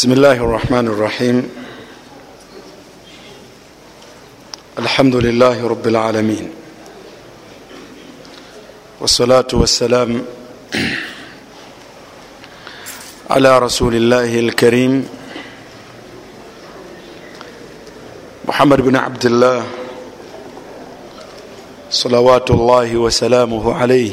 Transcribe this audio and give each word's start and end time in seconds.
بسم 0.00 0.12
الله 0.12 0.32
الرحمن 0.32 0.86
الرحيم 0.88 1.50
الحمد 4.78 5.16
لله 5.16 5.68
رب 5.68 5.86
العالمين 5.86 6.50
والصلاة 9.00 9.46
والسلام 9.52 10.24
على 13.30 13.58
رسول 13.58 13.94
الله 13.94 14.38
الكريم 14.38 15.08
محمد 18.48 18.80
بن 18.80 18.96
عبد 18.96 19.26
الله 19.26 19.66
صلوات 21.90 22.50
الله 22.50 22.96
وسلامه 22.96 23.74
عليه 23.74 24.12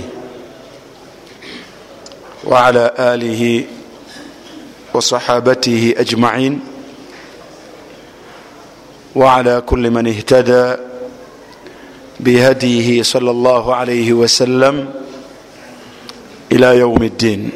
وعلى 2.43 2.91
آله 2.99 3.76
وصحابته 4.97 5.93
أجمعين 5.97 6.59
وعلى 9.15 9.61
كل 9.61 9.91
من 9.91 10.07
اهتدى 10.07 10.75
بهديه 12.19 13.03
صلى 13.03 13.31
الله 13.31 13.75
عليه 13.75 14.13
وسلم 14.13 14.75
إلى 16.51 16.77
يوم 16.77 17.03
الدين. 17.03 17.51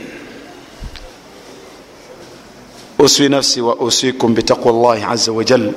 أسوي 3.01 3.27
نفسي 3.27 3.61
وأوصيكم 3.61 4.33
بتقوى 4.33 4.73
الله 4.73 5.05
عز 5.05 5.29
وجل. 5.29 5.71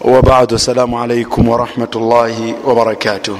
وبعد 0.00 0.52
السلام 0.52 0.94
عليكم 0.94 1.48
ورحمة 1.48 1.92
الله 1.96 2.54
وبركاته. 2.64 3.38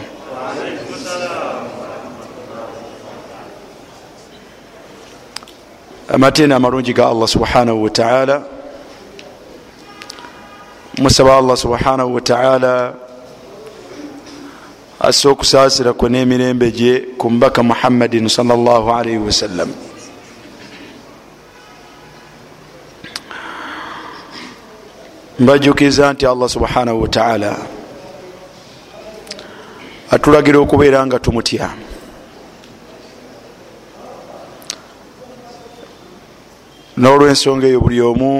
Amateena 6.12 6.56
amalungi 6.56 6.92
ga 6.92 7.08
allah 7.08 7.28
subhanahu 7.28 7.82
wataala 7.82 8.44
musaba 11.00 11.36
allah 11.36 11.56
subhanahu 11.56 12.14
wataala 12.14 12.94
assa 15.00 15.28
okusaasirakwe 15.28 16.08
n'emirembe 16.10 16.70
gye 16.70 17.00
ku 17.16 17.30
mbaka 17.30 17.62
muhammadin 17.62 18.28
salllah 18.28 18.84
alaihi 18.96 19.24
wasallam 19.24 19.72
mbajjukiriza 25.40 26.12
nti 26.12 26.26
allah 26.26 26.48
subhanahu 26.48 27.02
wataala 27.02 27.56
atulagira 30.10 30.58
okubeera 30.58 31.06
nga 31.06 31.18
tumutya 31.18 31.72
n'olwensonga 36.96 37.66
eyo 37.66 37.80
buli 37.80 38.00
omu 38.00 38.32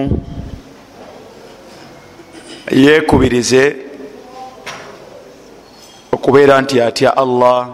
yeekubirize 2.71 3.77
okubeera 6.13 6.61
nti 6.61 6.81
atya 6.81 7.17
allah 7.17 7.69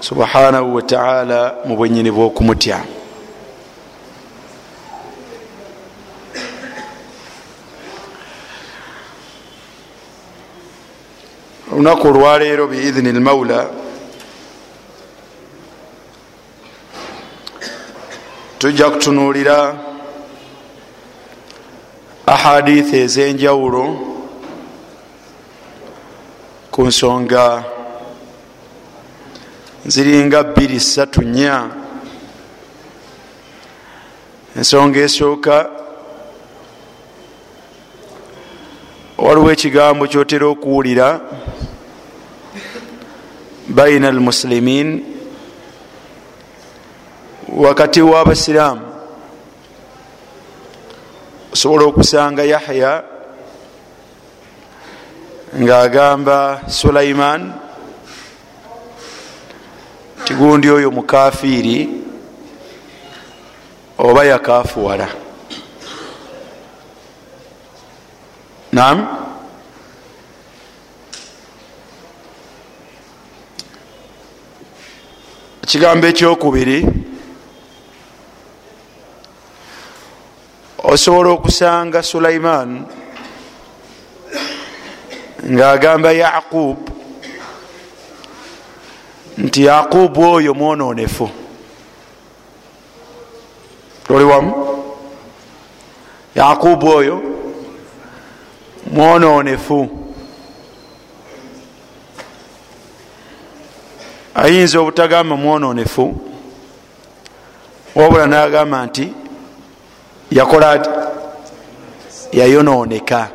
subhanahu 0.00 0.74
wataala 0.74 1.54
mu 1.66 1.76
bwenyini 1.76 2.10
bw'okumutya. 2.10 2.78
Olunaku 11.72 12.08
olwaleero 12.08 12.66
biidhini 12.66 13.12
lmaula 13.12 13.85
tujja 18.58 18.90
kutunuulira 18.90 19.78
ahadithi 22.26 22.96
ez'enjawulo 23.04 23.84
ku 26.70 26.80
nsonga 26.86 27.64
ziringa 29.86 30.42
bbiri 30.42 30.80
satu 30.80 31.22
nnya. 31.22 31.70
Ensonga 34.56 34.98
esooka 35.00 35.70
waliwo 39.18 39.52
ekigambo 39.52 40.06
kyotera 40.06 40.46
okuwulira 40.46 41.20
baina 43.68 44.08
almusilimin 44.08 45.15
wakati 47.56 48.02
w'abasiraamu. 48.02 48.80
Osobola 51.52 51.84
okusanga 51.84 52.44
yahya 52.44 53.02
ng'agamba 55.56 56.60
sulaiman 56.68 57.52
tigundi 60.24 60.68
oyo 60.70 60.90
mukafiiri 60.90 61.88
oba 63.98 64.24
yakafuwala 64.24 65.08
nam 68.72 69.08
ekigambo 75.64 76.06
ekyokubiri 76.06 77.05
osobola 80.86 81.30
okusanga 81.30 82.02
sulaiman 82.02 82.86
ng'agamba 85.42 86.12
yaqub 86.12 86.78
nti 89.38 89.64
yaqubu 89.64 90.22
oyo 90.34 90.54
mwononefu. 90.54 91.30
Toli 94.06 94.24
wamu? 94.24 94.52
Yaqubu 96.34 96.88
oyo 96.88 97.22
mwononefu. 98.92 99.88
Ayinza 104.34 104.80
obutagamba 104.80 105.36
mwononefu 105.36 106.20
wabula 107.94 108.26
nagamba 108.26 108.86
nti 108.86 109.25
yakola 110.30 110.70
ati? 110.70 110.90
Yayononeka 112.32 113.30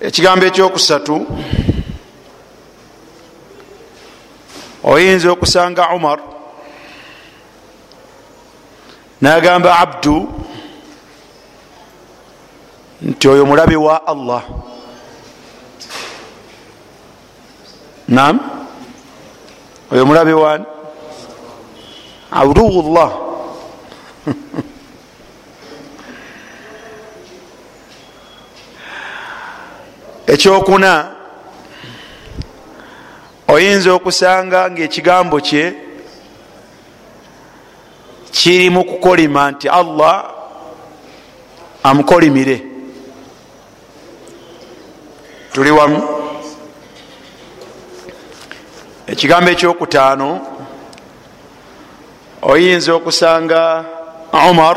ekigambo 0.00 0.46
ekyokusatu 0.46 1.16
oyinza 4.84 5.28
okusanga 5.32 5.88
umar 5.96 6.18
nagamba 9.20 9.78
abdu 9.78 10.16
nti 13.02 13.24
oyo 13.28 13.46
mulabe 13.46 13.76
wa 13.76 14.06
allah 14.06 14.42
nam 18.08 18.40
oyo 19.92 20.06
mulabe 20.06 20.32
wani 20.32 20.64
aduwullah 22.30 23.12
ekyokuna 30.26 31.12
oyinza 33.48 33.92
okusanga 33.92 34.70
ngaekigambo 34.70 35.40
kye 35.40 35.74
kiri 38.32 38.70
mu 38.70 38.84
kukolima 38.84 39.50
nti 39.50 39.68
allah 39.68 40.24
amukolimire. 41.82 42.62
Tuli 45.52 45.70
wamu 45.70 46.15
ekigambo 49.06 49.50
ekyokutaano 49.50 50.28
oyinza 52.42 52.94
okusanga 52.94 53.84
umar 54.50 54.76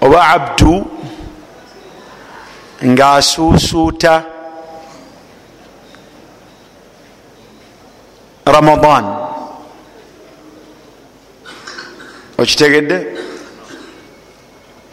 oba 0.00 0.20
abdu 0.28 0.86
ngaasuusuuta 2.84 4.22
ramadan. 8.46 9.04
Okitegedde? 12.38 12.98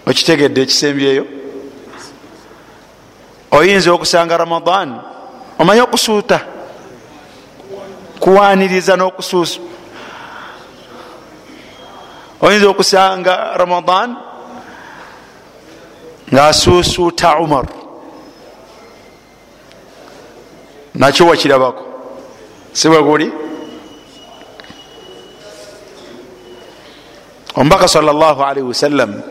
Okitegedde 0.08 0.62
ekisembyeyo 0.62 1.26
oyinza 3.52 3.94
okusanga 3.94 4.38
ramadan 4.38 4.90
omanye 5.60 5.82
okusuuta 5.82 6.53
kuwaniriza 8.24 8.96
n'okusuusu 8.96 9.60
oyinza 12.42 12.68
okusanga 12.70 13.34
ramadan 13.58 14.16
ngaasuusuuta 16.34 17.38
umar. 17.40 17.66
Nakyo 20.96 21.28
wakirabako. 21.28 21.84
Sibweguli 22.74 23.32
omubaka 27.56 27.88
salllahalihi 27.88 28.68
wasallam 28.68 29.22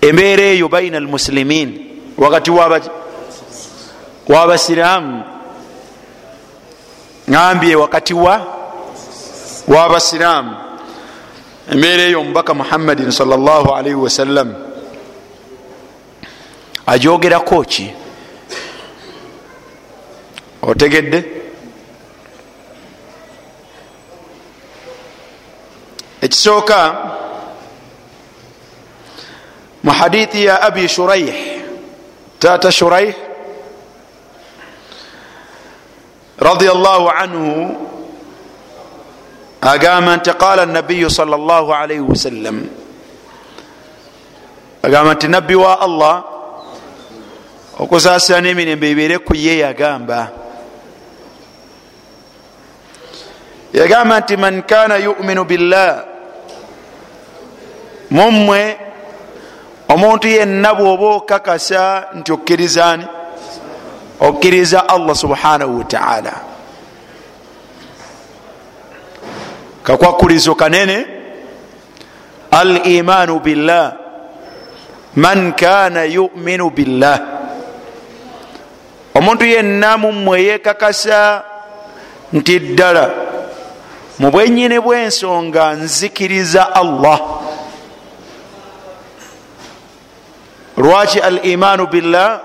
embeera 0.00 0.42
eyo 0.42 0.68
baina 0.68 0.96
almusilimin 0.98 1.68
wakati 2.18 2.50
wabasiramu 4.28 5.35
ngambye 7.30 7.76
wakati 7.76 8.14
wa 8.14 8.46
wabasiramu 9.68 10.56
embeera 11.72 12.02
eyo 12.02 12.20
omubaka 12.20 12.54
muhammadin 12.54 13.10
salllahalihi 13.10 13.94
wasallam 13.94 14.54
ajogerako 16.86 17.62
ki 17.64 17.94
otegedde? 20.62 21.24
Ekisooka 26.20 26.78
mu 29.82 29.90
hadithi 29.92 30.44
ya 30.44 30.62
abi 30.62 30.88
shuraih 30.88 31.34
tata 32.38 32.72
shuraih 32.72 33.25
radi 36.38 36.68
allahu 36.68 37.06
anhu 37.08 37.52
agamba 39.60 40.16
nti 40.16 40.30
qala 40.36 40.66
nabiyu 40.66 41.10
sal 41.10 41.28
llah 41.28 41.64
alaihi 41.64 42.04
wasallam 42.04 42.68
agamba 44.82 45.14
nti 45.16 45.28
nabbi 45.28 45.54
wa 45.54 45.80
allah 45.80 46.16
okusaasira 47.76 48.40
n'emirembe 48.40 48.88
ebeere 48.88 49.18
ku 49.20 49.36
ye 49.36 49.60
yagamba. 49.60 50.32
Yagamba 53.76 54.20
nti 54.20 54.36
man 54.36 54.62
kana 54.64 54.96
yuminu 54.96 55.44
billah 55.44 56.04
mummwe 58.10 58.78
omuntu 59.88 60.28
yenna 60.28 60.74
bwoba 60.74 61.20
okakasa 61.20 62.16
nti 62.16 62.32
okkirizani 62.32 63.04
okkiriza 64.20 64.88
allah 64.88 65.14
subhanahu 65.14 65.78
wataala 65.78 66.32
kakwakulizo 69.86 70.54
kanene? 70.54 71.06
Al 72.50 72.86
imanu 72.86 73.40
billah. 73.40 73.92
Man 75.16 75.52
kana 75.52 76.04
yuminu 76.04 76.70
billah. 76.70 77.20
Omuntu 79.14 79.44
yenna 79.44 79.96
mummwe 79.96 80.42
yekakasa 80.42 81.42
nti 82.32 82.58
ddala 82.58 83.10
mu 84.18 84.30
bwenyini 84.30 84.80
bwensonga 84.80 85.72
nzikiriza 85.72 86.74
allah. 86.74 87.20
Lwaki 90.76 91.20
al 91.20 91.46
imaanu 91.46 91.86
billah 91.86 92.40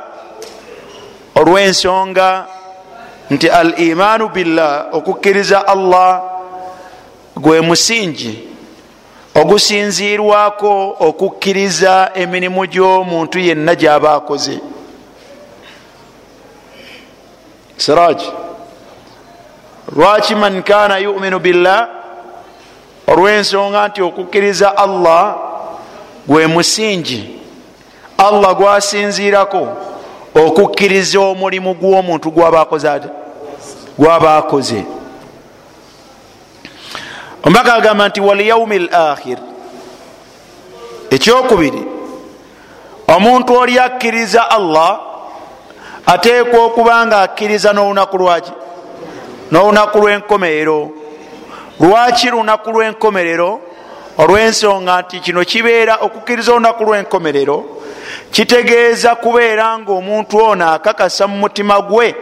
olwensonga 1.36 2.46
nti 3.30 3.50
al 3.50 3.80
imaanu 3.80 4.30
billah 4.30 4.86
okukkiriza 4.92 5.68
allah 5.68 6.22
gwe 7.36 7.62
musingi 7.62 8.48
ogusinzirwako 9.36 10.96
okukkiriza 11.00 12.12
emirimu 12.16 12.66
gy'omuntu 12.66 13.40
yenna 13.40 13.76
gyaba 13.76 14.14
akoze. 14.16 14.60
Siraj 17.78 18.22
lwaki 19.96 20.36
man 20.36 20.64
kana 20.64 20.98
yuminu 20.98 21.40
billah 21.40 21.88
olwensonga 23.08 23.88
nti 23.88 24.02
okukkiriza 24.02 24.78
allah 24.78 25.36
gwe 26.28 26.48
musingi 26.48 27.40
allah 28.18 28.56
gwasinzirako 28.56 29.91
okukkiriza 30.36 31.20
omulimu 31.20 31.74
gw'omuntu 31.74 32.32
gwaba 32.32 32.62
akoze 32.62 32.90
ate? 32.90 33.10
Gwaba 33.98 34.38
akoze 34.38 34.86
ombaka 37.44 37.74
agamba 37.74 38.08
nti 38.08 38.22
walyaumi 38.22 38.76
l 38.76 38.90
akhir 38.96 39.38
ekyokubiri 41.10 41.84
omuntu 43.08 43.54
oli 43.54 43.80
akkiriza 43.80 44.50
allah 44.50 45.00
ateekwa 46.06 46.60
okuba 46.66 47.06
nga 47.06 47.22
akkiriza 47.22 47.74
n'olunaku 47.74 48.18
lwaki 48.18 48.52
n'olunaku 49.52 49.98
lw'enkomerero. 50.00 50.92
Lwaki 51.80 52.30
lunaku 52.30 52.72
lw'enkomerero? 52.72 53.60
Olw'ensonga 54.18 55.02
nti 55.02 55.20
kino 55.20 55.44
kibeera 55.44 55.98
okukkiriza 56.02 56.52
olunaku 56.52 56.84
lw'enkomerero 56.84 57.81
kitegeeza 58.32 59.16
kubeera 59.16 59.80
nga 59.80 59.92
omuntu 59.92 60.38
ono 60.38 60.72
akakasa 60.72 61.28
mu 61.28 61.38
mutima 61.38 61.82
gwe 61.82 62.16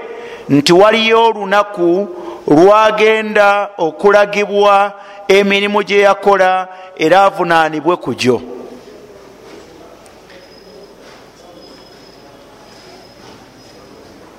nti 0.50 0.74
waliyo 0.74 1.26
olunaku 1.26 2.10
lwagenda 2.48 3.70
okulagibwa 3.78 4.94
emirimu 5.28 5.84
gye 5.84 6.00
yakola 6.00 6.68
era 6.98 7.24
avunaanibwe 7.24 7.96
ku 7.98 8.14
gyo. 8.14 8.42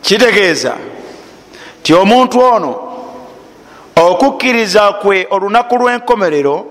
Kitegeeza 0.03 0.77
ti 1.83 1.95
omuntu 1.95 2.41
ono 2.41 2.73
okukkiriza 3.97 4.93
kwe 4.93 5.27
olunaku 5.31 5.75
lw'enkomerero 5.77 6.67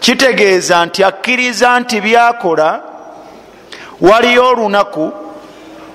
kitegeeza 0.00 0.86
nti 0.86 1.04
akkiriza 1.04 1.80
nti 1.80 2.00
byakola 2.00 2.87
waliyo 4.00 4.48
olunaku 4.48 5.12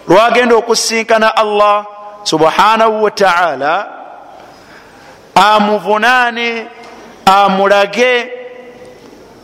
lwagenda 0.07 0.55
okusinkana 0.55 1.37
allah 1.37 1.85
subhanahu 2.23 3.03
wataala 3.03 3.87
amuvunaane 5.35 6.67
amulage 7.25 8.31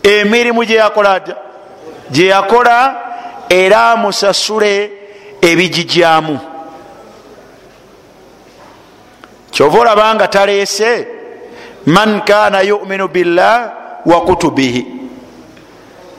emirimu 0.03 0.65
gyeyakola 0.65 1.21
gyeyakola 2.11 2.95
era 3.49 3.91
amusasule 3.91 4.91
ebigijyamu 5.41 6.39
kyova 9.51 9.79
olabanga 9.79 10.27
taleese 10.27 11.07
man 11.85 12.21
kana 12.21 12.61
yuminu 12.61 13.07
billah 13.07 13.71
wa 14.05 14.21
kutubihi 14.21 14.98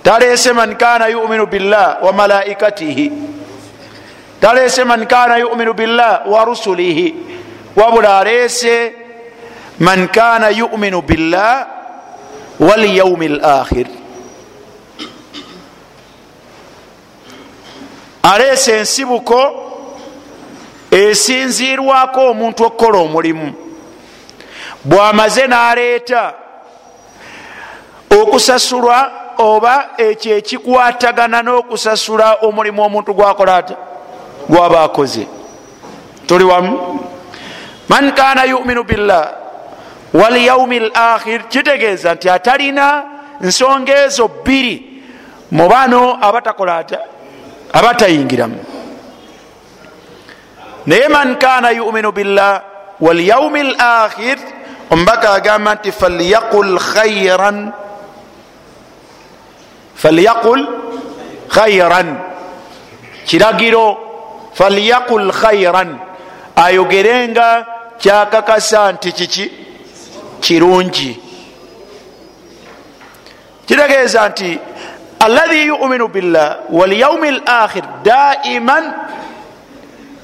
taleese 0.03 0.53
man 0.53 0.77
kana 0.77 1.09
yuminu 1.09 1.47
billah 1.47 2.03
wa 2.03 2.13
malaikatihi. 2.13 3.13
Taleese 4.41 4.85
man 4.85 5.07
kana 5.07 5.39
yuminu 5.39 5.75
billah 5.75 6.27
wa 6.27 6.45
rusulihi. 6.45 7.15
Wabula 7.77 8.19
aleese 8.19 8.93
man 9.79 10.09
kana 10.09 10.51
yuminu 10.51 11.03
billah 11.03 11.67
walyaumi 12.61 13.29
lakhir 13.29 13.87
aleese 18.23 18.79
ensibuko 18.79 19.67
esinzirwako 20.91 22.31
omuntu 22.31 22.65
okukola 22.65 22.99
omulimu. 22.99 23.55
Bwamaze 24.85 25.47
naleeta 25.47 26.35
okusasulwa 28.11 29.13
oba 29.41 29.91
ekyo 29.99 30.37
ekikwatagana 30.37 31.43
n'okusasula 31.43 32.45
omulimu 32.47 32.83
omuntu 32.83 33.15
gwakola 33.15 33.57
ata 33.57 33.77
gwaba 34.49 34.85
akoze. 34.85 35.27
Tuli 36.27 36.45
wamu? 36.45 37.01
Man 37.89 38.13
kana 38.13 38.45
yuminu 38.45 38.85
billah 38.85 39.33
walyaumi 40.15 40.79
lakhir 40.79 41.49
kitegeeza 41.49 42.15
nti 42.15 42.29
atalina 42.31 43.05
nsonga 43.41 44.05
ezo 44.05 44.29
bbiri 44.29 45.03
mu 45.51 45.69
bano 45.69 46.19
abatakola 46.21 46.77
ata 46.77 46.99
abatayingiramu. 47.73 48.59
Naye 50.87 51.09
man 51.09 51.37
kana 51.37 51.71
yuminu 51.71 52.13
billah 52.13 52.63
walyaumi 53.01 53.63
lakhir 53.63 54.39
omubaka 54.91 55.33
agamba 55.33 55.75
nti 55.75 55.93
falyaqul 55.93 56.79
khairan 56.79 57.73
falyaqul 60.03 60.61
khairan 61.49 62.09
kiragiro 63.29 63.87
falyaqul 64.55 65.29
khairan 65.33 65.91
ayogerenga 66.57 67.49
kyakakasa 68.01 68.93
nti 68.93 69.13
kiki? 69.13 69.47
Kirungi. 70.41 71.21
Kitegeeza 73.67 74.29
nti 74.29 74.59
alahi 75.21 75.67
yuminu 75.69 76.09
billah 76.09 76.57
walyaumi 76.73 77.31
lakhir 77.31 77.85
daiman 78.05 78.85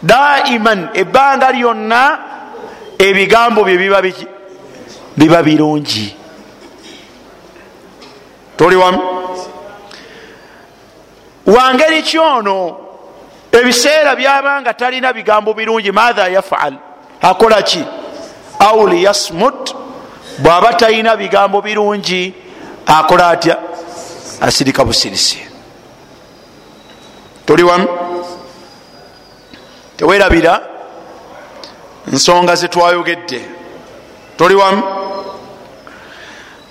daiman 0.03 0.89
ebbanga 0.95 1.53
lyonna 1.53 2.03
ebigambo 2.99 3.61
bye 3.65 3.77
biba 3.79 4.01
biki? 4.03 4.27
Biba 5.17 5.43
birungi. 5.43 6.17
Toli 8.57 8.77
wamu 8.77 9.16
wangeri 11.47 12.03
kyono 12.03 12.79
ebiseera 13.53 14.17
byabanga 14.17 14.75
talina 14.75 15.13
bigambo 15.13 15.55
birungi 15.55 15.93
matha 15.93 16.29
yafal 16.29 16.75
akola 17.23 17.63
ki? 17.63 17.85
Au 18.59 18.87
liyasmut 18.87 19.75
bwaba 20.39 20.75
talina 20.75 21.17
bigambo 21.17 21.63
birungi 21.63 22.35
akola 22.87 23.29
atya? 23.29 23.59
Asirika 24.41 24.85
busirisi 24.85 25.39
toli 27.47 27.63
wamu? 27.63 27.89
Tewerabira 29.97 30.61
nsonga 32.07 32.55
zetwayogedde 32.55 33.41
toli 34.37 34.55
wamu 34.55 34.83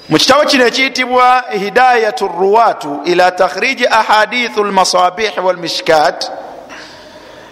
mu 0.10 0.18
kitabo 0.18 0.46
kino 0.46 0.66
ekiyitibwa 0.68 1.44
hidayat 1.52 2.22
ruwatu 2.22 3.02
ila 3.06 3.32
takhriji 3.32 3.88
ahadithu 3.88 4.64
lmasabih 4.64 5.46
walmishkat 5.46 6.32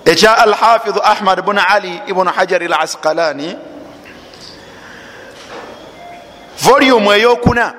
ekya 0.05 0.37
alhafidhu 0.37 0.99
ahmad 1.03 1.41
bn 1.41 1.57
ali 1.67 2.01
ibnu 2.07 2.31
hajari 2.31 2.67
lasqalani 2.67 3.57
volumu 6.61 7.13
eyokuna. 7.13 7.73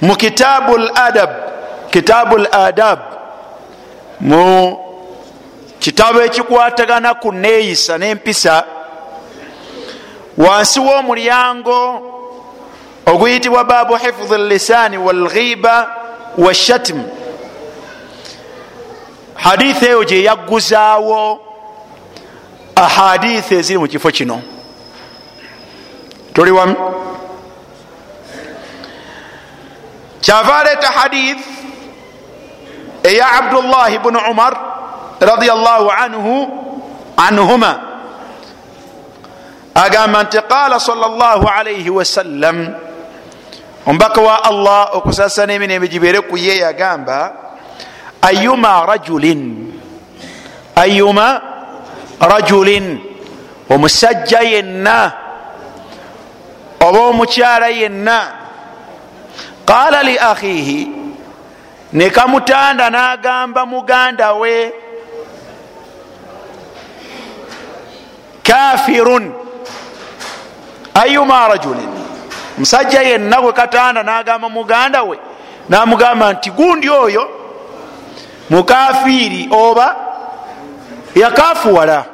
Mu 0.00 0.16
kitabu 0.16 0.78
ladab 0.78 1.30
kitabu 1.90 2.36
ladab 2.38 2.98
mu 4.20 4.78
kitabo 5.78 6.22
ekikwatagana 6.22 7.14
ku 7.14 7.32
neeyisa 7.32 7.98
n'empisa 7.98 8.64
wansi 10.36 10.80
w'omulyango 10.80 11.80
oguyitibwa 13.06 13.64
babu 13.64 13.96
hifdhi 13.96 14.38
lisani 14.38 14.98
walghiba 14.98 15.96
washatm 16.38 17.02
haditha 19.34 19.86
eyo 19.86 20.04
gyeyaguzaawo 20.04 21.40
ahaditha 22.76 23.54
eziri 23.54 23.78
mu 23.78 23.88
kifo 23.88 24.10
kino. 24.10 24.42
Tuli 26.34 26.50
wamu? 26.50 26.76
Kyava 30.20 30.56
aleeta 30.58 30.90
hadith 30.90 31.44
eya 33.02 33.32
abdullahi 33.32 33.98
bnu 33.98 34.18
umar 34.30 34.56
radiallahu 35.20 35.90
anhu 35.90 36.48
anhuma. 37.16 37.80
Agamba 39.74 40.22
nti 40.22 40.38
qala 40.48 40.80
sal 40.80 40.98
llah 40.98 41.42
alaihi 41.58 41.90
wasallam 41.90 42.74
omubaka 43.86 44.20
wa 44.20 44.44
allah 44.44 44.88
okusasana 44.96 45.52
emirembe 45.52 45.88
gibeere 45.88 46.20
ku 46.20 46.36
ye 46.36 46.58
yagamba 46.58 47.32
ayuma 48.22 48.86
rajulin? 48.86 49.72
Ayuma 50.76 51.42
rajulin? 52.20 53.00
Omusajja 53.68 54.40
yenna 54.40 55.12
oba 56.80 57.00
omukyala 57.12 57.68
yenna? 57.68 58.18
Qala 59.64 60.02
li 60.02 60.18
akhihi 60.18 60.88
nekamutanda 61.92 62.90
nagamba 62.90 63.66
muganda 63.66 64.34
we 64.34 64.72
kafirun 68.42 69.32
ayuma 70.94 71.48
rajulin 71.48 72.03
musajja 72.58 73.02
yenna 73.02 73.40
gwe 73.40 73.52
katanda 73.52 74.02
nagamba 74.02 74.48
muganda 74.48 75.02
we 75.02 75.18
namugamba 75.68 76.32
nti 76.32 76.50
gundi 76.50 76.90
oyo 76.90 77.30
mukafiiri 78.50 79.48
oba 79.52 79.96
yakafuwala 81.14 82.04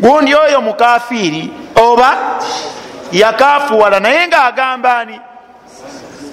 gundi 0.00 0.34
oyo 0.34 0.60
mukafiiri 0.60 1.50
oba 1.74 2.16
yakafuwala 3.12 4.00
naye 4.00 4.28
nga 4.28 4.44
agamba 4.44 4.98
ani? 4.98 5.20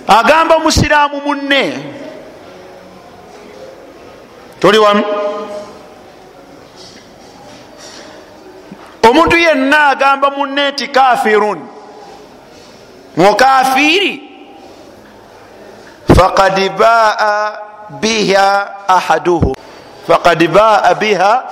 Agamba 0.08 0.60
musiraamu 0.60 1.22
munne. 1.22 1.77
Toli 4.60 4.77
wamu 4.77 5.03
omuntu 9.10 9.38
yenna 9.38 9.88
agamba 9.88 10.29
munne 10.29 10.72
nti 10.72 10.88
kafirun. 10.88 11.67
Mukafiiri 13.17 14.22
fakad 16.15 16.70
baa 16.77 17.58
biha 18.01 18.72
ahaduhum 18.88 19.55
fakad 20.08 20.48
baa 20.48 20.93
biha 20.93 21.43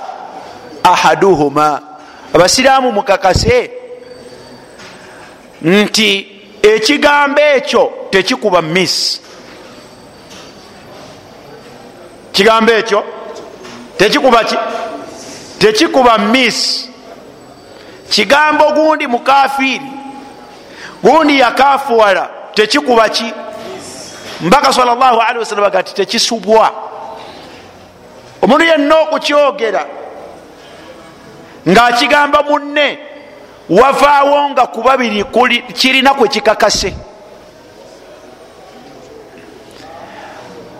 ahaduhuma. 0.84 1.80
Abasiraamu 2.34 2.92
mukakase 2.92 3.70
nti 5.62 6.40
ekigambo 6.62 7.40
ekyo 7.40 7.92
tekikuba 8.10 8.62
miss. 8.62 9.20
Kigambo 12.32 12.72
ekyo 12.72 13.04
tekikuba 13.96 14.44
ki? 14.44 14.56
Tekikuba 15.58 16.18
miss 16.18 16.89
kigambo 18.10 18.72
gundi 18.72 19.06
mukafiiri 19.06 19.86
gundi 21.02 21.38
yakafuwala 21.38 22.28
tekikuba 22.54 23.08
ki? 23.08 23.32
Mbaka 24.40 24.72
salllahalihi 24.72 25.38
wasallam 25.38 25.64
aga 25.64 25.82
ti 25.82 25.94
tekisubwa. 25.94 26.70
Omuntu 28.42 28.64
yenna 28.64 28.98
okukyogera 28.98 29.86
ngaakigamba 31.68 32.42
munne 32.42 32.98
wavaawo 33.68 34.50
nga 34.50 34.66
kubabiri 34.66 35.24
kirina 35.72 36.14
kwe 36.14 36.28
kikakase. 36.28 36.94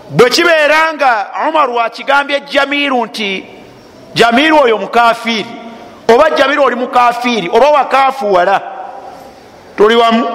Bwe 0.09 0.29
kibeera 0.29 0.93
nga 0.93 1.27
umaru 1.49 1.79
akigambye 1.79 2.39
jamiru 2.39 3.05
nti 3.05 3.45
jamiru 4.13 4.59
oyo 4.59 4.77
mukafiiri 4.77 5.61
oba 6.13 6.29
jamiru 6.29 6.63
oli 6.63 6.75
mukafiiri 6.75 7.49
oba 7.53 7.69
wakafuwala 7.69 8.61
tuli 9.77 9.95
wamu. 9.95 10.27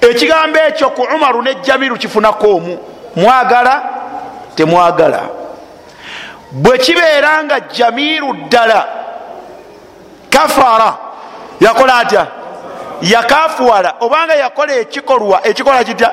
Ekigambo 0.00 0.58
ekyo 0.58 0.90
ku 0.90 1.02
umaru 1.02 1.42
ne 1.42 1.54
jamiru 1.54 1.96
kifunako 1.96 2.56
omu 2.56 2.78
mwagala 3.16 3.82
temwagala. 4.54 5.20
Bwe 6.52 6.78
kibeera 6.78 7.44
nga 7.44 7.60
jamiru 7.60 8.32
ddala 8.32 8.86
kafara 10.30 10.96
yakola 11.60 11.98
atya? 11.98 12.26
Yakafuwala 13.02 13.94
obanga 14.00 14.34
yakola 14.34 14.74
ekikolwa 14.74 15.46
ekikola 15.46 15.84
kitya? 15.84 16.12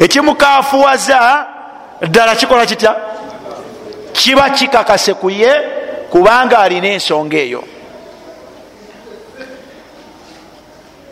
Ekimukafuwaza 0.00 1.46
ddala 2.02 2.36
kikola 2.36 2.66
kitya? 2.66 2.94
Kiba 4.12 4.50
kikakase 4.50 5.14
ku 5.14 5.30
ye 5.30 5.62
kubanga 6.16 6.58
alina 6.58 6.88
ensonga 6.88 7.36
eyo. 7.36 7.64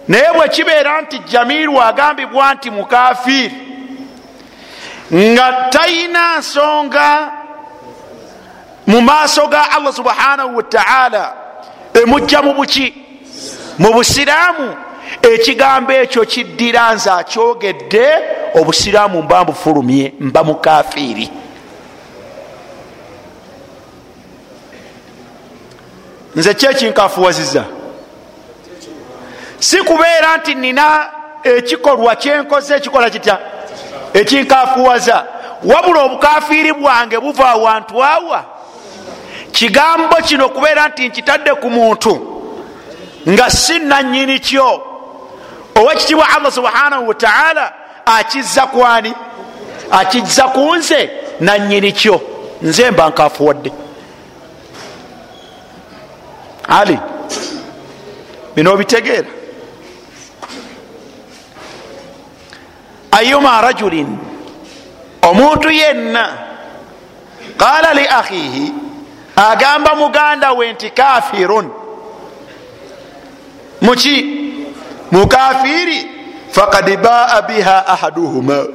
Naye 0.09 0.33
bwe 0.35 0.49
kibeera 0.49 1.01
nti 1.01 1.19
jamiru 1.19 1.83
agambibwa 1.83 2.55
nti 2.55 2.71
mukafiiri 2.71 3.55
nga 5.13 5.53
talina 5.71 6.39
nsonga 6.39 7.33
mu 8.87 9.01
maaso 9.01 9.47
ga 9.47 9.71
allah 9.71 9.93
subhanahu 9.93 10.57
wataala 10.57 11.33
emujja 12.03 12.43
mu 12.43 12.55
buki? 12.55 12.95
Mu 13.79 13.93
busiraamu? 13.93 14.77
Ekigambo 15.23 15.93
ekyo 15.93 16.25
kiddira 16.25 16.95
nze 16.95 17.11
akyogedde 17.11 18.07
obusiraamu 18.55 19.23
mba 19.23 19.43
mbufulumye 19.45 20.13
mba 20.21 20.45
mukafiiri 20.45 21.31
nze 26.37 26.55
kyekinkafuwaziza 26.55 27.65
si 29.59 29.77
kubeera 29.77 30.37
nti 30.37 30.55
nina 30.55 31.07
ekikolwa 31.45 32.17
kyenkoze 32.17 32.75
ekikola 32.77 33.11
kitya? 33.11 33.39
Ekinkafuwaza 34.15 35.25
wabula 35.65 36.03
obukafiiri 36.03 36.73
bwange 36.73 37.19
buva 37.21 37.55
wantu 37.55 38.05
awa. 38.05 38.45
Kigambo 39.53 40.17
kino 40.17 40.49
kubeera 40.49 40.89
nti 40.89 41.09
nkitadde 41.09 41.55
ku 41.55 41.71
muntu 41.71 42.43
nga 43.29 43.51
si 43.51 43.79
nanyini 43.79 44.39
kyo. 44.39 44.83
Owekitibwa 45.75 46.29
allah 46.29 46.53
subhanahu 46.53 47.09
wataala 47.09 47.73
akizza 48.07 48.67
kwani? 48.67 49.15
Akizza 49.91 50.43
ku 50.45 50.75
nze 50.77 51.11
nanyini 51.41 51.93
kyo. 51.93 52.21
Nze 52.63 52.91
mba 52.91 53.09
nkafuwadde 53.09 53.73
ali 56.69 56.99
bino 58.55 58.73
obitegeera 58.73 59.29
ayuma 63.11 63.61
rajulin 63.61 64.19
omuntu 65.23 65.71
yenna 65.71 66.25
qala 67.57 67.95
li 67.95 68.07
akhihi 68.09 68.73
agamba 69.37 69.95
muganda 69.95 70.53
we 70.53 70.73
nti 70.73 70.91
kafirun 70.91 71.71
muki 73.81 74.17
mukafiri 75.13 76.11
fakad 76.51 76.97
baa 77.03 77.43
biha 77.43 77.87
ahaduhuma. 77.87 78.67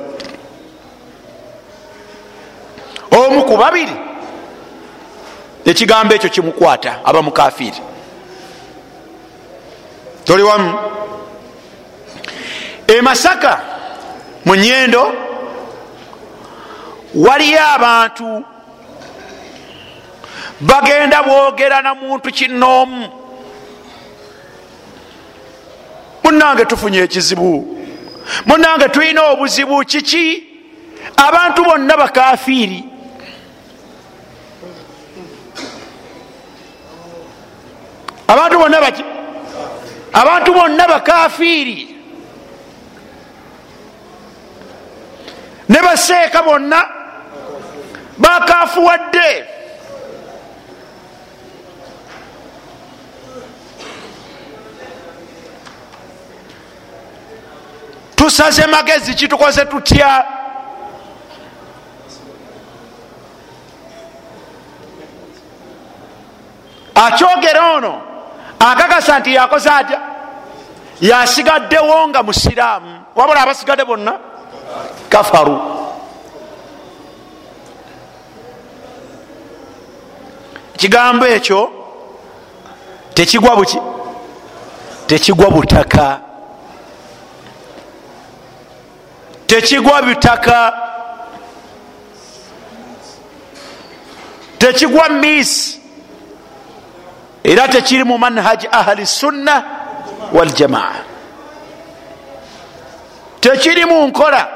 Omu 3.12 3.44
ku 3.44 3.58
babiri 3.58 3.96
ekigambo 5.66 6.16
ekyo 6.16 6.30
kimukwata 6.30 7.00
aba 7.06 7.22
mukafiri 7.22 7.82
toli 10.24 10.44
wamu. 10.44 10.80
Emasaka 12.88 13.62
mu 14.46 14.56
nyendo 14.56 15.14
waliyo 17.16 17.60
abantu 17.76 18.44
bagenda 20.62 21.24
bwogera 21.24 21.82
na 21.82 21.96
muntu 21.96 22.32
kinoomu. 22.32 23.10
Munange 26.24 26.66
tufunye 26.66 27.00
ekizibu. 27.00 27.78
Munange 28.46 28.90
tulina 28.90 29.24
obuzibu 29.24 29.86
kiki? 29.86 30.44
Abantu 31.18 31.64
bonna 31.64 31.98
bakafiiri 31.98 32.84
abantu 38.30 38.60
bonna 38.60 38.82
baki 38.82 39.04
abantu 40.14 40.54
bonna 40.54 40.88
bakafiiri. 40.88 41.96
Ne 45.70 45.82
baseeka 45.82 46.44
bonna 46.44 46.90
bakafuwadde. 48.18 49.46
Tusaze 58.16 58.68
magezi 58.68 59.14
kitukoze 59.14 59.66
tutya? 59.66 60.26
Akyogera 66.96 67.74
ono 67.74 68.19
akakasa 68.60 69.20
nti 69.20 69.34
yakoze 69.34 69.70
atya? 69.70 70.00
Yasigaddewo 71.02 72.08
nga 72.08 72.24
musiraamu. 72.24 73.02
Wabula 73.16 73.42
abasigadde 73.42 73.86
bonna? 73.86 74.20
Kafaru. 75.10 75.60
Ekigambo 80.76 81.26
ekyo 81.28 81.72
tekigwa 83.14 83.56
buki? 83.56 83.80
Tekigwa 85.08 85.50
butaka. 85.50 86.20
Tekigwa 89.48 90.02
butaka. 90.02 90.74
Tekigwa 94.58 95.10
miisi 95.10 95.79
era 97.44 97.68
tekiri 97.68 98.04
mu 98.04 98.18
manhaji 98.18 98.68
ahli 98.72 99.06
sunna 99.06 99.64
waljamaa 100.34 100.96
tekiri 103.42 103.86
mu 103.86 104.08
nkola 104.08 104.48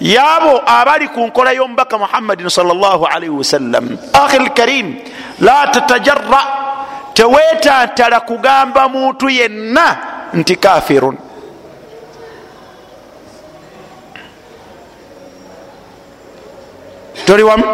yabo 0.00 0.62
abali 0.66 1.08
ku 1.08 1.20
nkola 1.26 1.52
y'omubaka 1.52 1.98
muhammadin 1.98 2.48
salllahalaihi 2.48 3.34
wasallam 3.36 3.98
ahi 4.12 4.38
lkarim 4.38 4.96
la 5.40 5.66
tatajara 5.68 6.42
teweetantala 7.14 8.20
kugamba 8.20 8.88
muntu 8.88 9.28
yenna 9.28 9.86
nti 10.32 10.56
kafirun. 10.56 11.16
Toli 17.26 17.42
wamu 17.42 17.64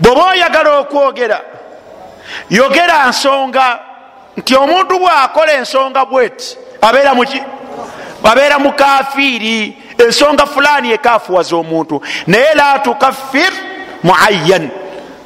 bweoba 0.00 0.24
oyagala 0.24 0.78
okwogera 0.78 1.40
yogera 2.50 3.08
nsonga 3.08 3.78
nti 4.36 4.54
omuntu 4.56 4.98
bwakola 4.98 5.52
ensonga 5.52 6.04
bweti 6.04 6.56
abeera 6.80 7.14
muki 7.14 7.42
abeera 8.24 8.58
mukafiiri 8.58 9.78
ensonga 9.98 10.46
fulani 10.46 10.92
ekafuwaza 10.92 11.56
omuntu. 11.56 12.02
Naye 12.26 12.54
la 12.54 12.78
tukaffir 12.78 13.52
muayan 14.02 14.70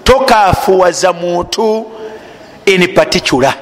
tokafuwaza 0.04 1.12
muntu 1.12 1.86
in 2.66 2.94
particular. 2.94 3.54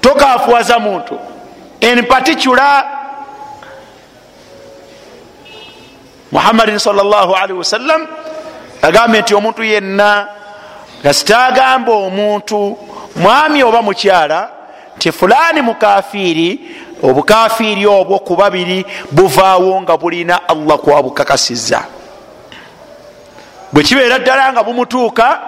Tokafuwaza 0.00 0.78
muntu 0.78 1.18
in 1.80 2.04
particular 2.06 2.95
muhammadin 6.36 6.78
salllahalihi 6.78 7.58
wasallam 7.58 8.06
agambye 8.82 9.20
nti 9.20 9.34
omuntu 9.34 9.64
yenna 9.64 10.28
kasitagamba 11.02 11.92
omuntu 11.92 12.78
mwami 13.16 13.62
oba 13.62 13.82
mukyala 13.82 14.50
nti 14.96 15.12
fulani 15.12 15.62
mukafiiri 15.62 16.60
obukafiiri 17.02 17.86
obwo 17.86 18.18
ku 18.18 18.36
babiri 18.36 18.84
buvaawo 19.10 19.82
nga 19.82 19.96
bulina 19.96 20.48
allah 20.48 20.78
kwabukakasiza 20.78 21.80
bwe 23.72 23.82
kibeera 23.82 24.18
ddala 24.18 24.52
nga 24.52 24.62
bumutuuka 24.62 25.40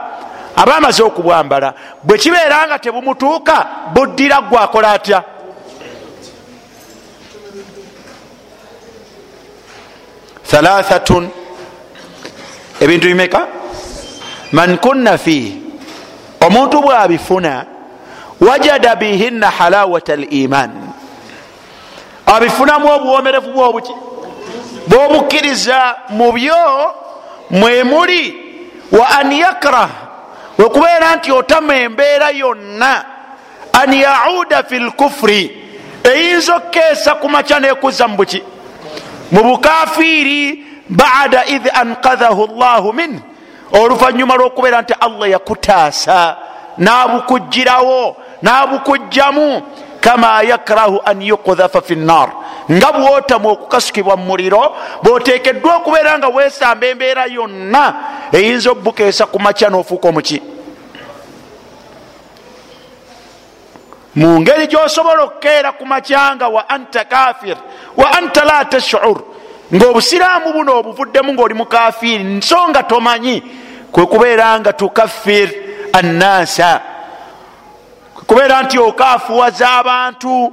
aba 0.57 0.77
amaze 0.77 1.03
okubwambala 1.03 1.74
bwe 2.03 2.18
kibeera 2.18 2.66
nga 2.66 2.79
tebumutuuka 2.79 3.66
buddira 3.94 4.40
gwakola 4.40 4.92
atya 4.92 5.22
thalathatun. 10.50 11.28
Ebintu 12.80 13.06
bimeka? 13.08 13.46
Man 14.52 14.78
kunna 14.78 15.18
fih 15.18 15.68
omuntu 16.40 16.80
bwabifuna 16.80 17.64
wajada 18.40 18.96
bihinna 18.96 19.50
halawata 19.50 20.16
liman 20.16 20.70
abifunamu 22.26 22.92
obuwomerevu 22.92 23.52
bwobuki 23.52 23.92
bwobukkiriza 24.87 25.96
mu 26.08 26.32
byo 26.32 26.94
mwemuli 27.50 28.37
wa 28.92 29.08
an 29.18 29.32
yakrah 29.32 29.90
wekubeera 30.58 31.16
nti 31.16 31.32
otama 31.32 31.76
embeera 31.76 32.30
yonna 32.30 33.04
an 33.72 33.92
yauda 33.92 34.62
fi 34.62 34.78
lkufuri 34.78 35.64
eyinza 36.04 36.56
okkeesa 36.56 37.14
kumaca 37.14 37.61
nekuzza 37.61 38.08
mu 38.08 38.16
buki 38.16 38.42
mu 39.30 39.42
bukafiiri 39.42 40.64
bada 40.88 41.44
id 41.46 41.70
ankadhahu 41.74 42.46
llahu 42.58 42.92
min. 42.92 43.20
Oluvanyuma 43.72 44.36
lwokubeera 44.36 44.82
nti 44.82 44.94
allah 45.00 45.30
yakutaasa 45.30 46.36
nabukugirawo 46.78 48.16
nabukugjamu 48.42 49.62
kama 50.00 50.42
yakrahu 50.42 51.00
an 51.04 51.22
yukdhafa 51.22 51.80
fi 51.80 51.96
nnar 51.96 52.28
nga 52.72 52.92
bwotamu 52.92 53.48
okukasukibwa 53.48 54.16
mu 54.16 54.24
muliro 54.24 54.76
bwotekeddwa 55.02 55.76
okubeera 55.76 56.18
nga 56.18 56.28
wesamba 56.28 56.86
embeera 56.86 57.26
yonna 57.26 57.94
eyinza 58.32 58.70
obukeesa 58.70 59.26
ku 59.26 59.38
makya 59.40 59.70
nofuuka 59.70 60.08
omuki 60.08 60.42
mu 64.18 64.40
ngeri 64.40 64.66
gyosobola 64.66 65.22
okukeera 65.22 65.72
ku 65.78 65.87
makyanga 65.87 66.48
wa 66.48 66.62
anta 66.68 67.04
kafir 67.04 67.57
wa 67.96 68.07
anta 68.18 68.44
la 68.44 68.64
tashur 68.64 69.18
ngaobusiraamu 69.74 70.52
buno 70.52 70.72
obuvuddemu 70.78 71.33
ngaoli 71.33 71.54
mukafiri 71.54 72.24
nsonga 72.24 72.83
tomanyi 72.83 73.42
kwekubeera 73.92 74.61
nga 74.61 74.72
tukaffir 74.72 75.48
annaasa. 75.92 76.81
Kwekubeera 78.14 78.62
nti 78.62 78.78
okafuwaza 78.78 79.70
abantu 79.70 80.52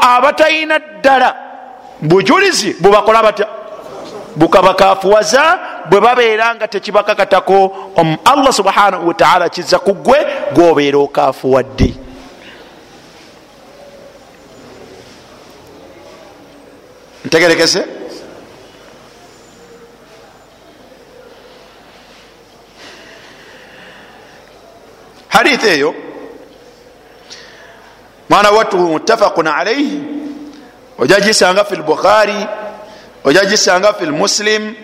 abatalina 0.00 0.78
ddala 0.78 1.36
bujulizi 2.00 2.76
bubakola 2.80 3.22
batya 3.22 3.46
bukabakafuwaza 4.36 5.58
bwe 5.90 6.00
babeera 6.00 6.54
nga 6.54 6.68
tekibakakatako 6.68 7.76
allah 8.24 8.52
subhanahu 8.52 9.08
wataala 9.08 9.48
kiza 9.48 9.78
ku 9.78 9.92
gwe 9.92 10.26
gwobeera 10.54 10.98
okafuwadde 10.98 11.99
ntegerekese? 17.24 17.84
Hadith 25.28 25.64
eyo 25.64 25.94
mwana 28.28 28.50
wattu 28.50 28.76
mutafaqun 28.78 29.46
alaihi 29.46 30.02
ojagisanga 30.98 31.64
fi 31.64 31.76
lbukhari 31.76 32.46
ojagisanga 33.24 33.92
fi 33.92 34.06
lmuslim 34.06 34.74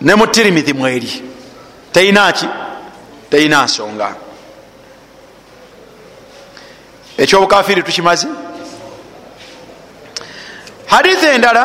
ne 0.00 0.14
mu 0.14 0.26
tirimithi 0.26 0.72
mweri. 0.72 1.22
Teinaki 1.92 2.48
teina 3.30 3.64
nsonga 3.64 4.14
ekyobukafiri 7.18 7.82
tukimaze 7.82 8.28
haditha 10.86 11.32
endala 11.32 11.64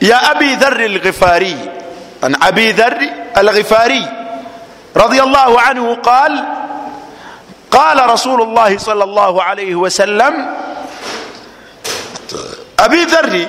ya 0.00 0.18
abi 0.30 0.56
dhari 0.56 0.84
alghifari. 0.84 1.56
An 2.22 2.34
abi 2.40 2.72
dhari 2.72 3.08
alghifari 3.34 4.22
رضي 4.96 5.22
الله 5.22 5.60
عنه 5.60 5.94
قال 6.04 6.32
قال 7.70 7.98
رسول 8.10 8.42
الله 8.42 8.78
صلى 8.78 9.04
الله 9.04 9.42
عليه 9.42 9.74
وسلم 9.74 10.32
أبي 12.78 13.04
ذر 13.04 13.46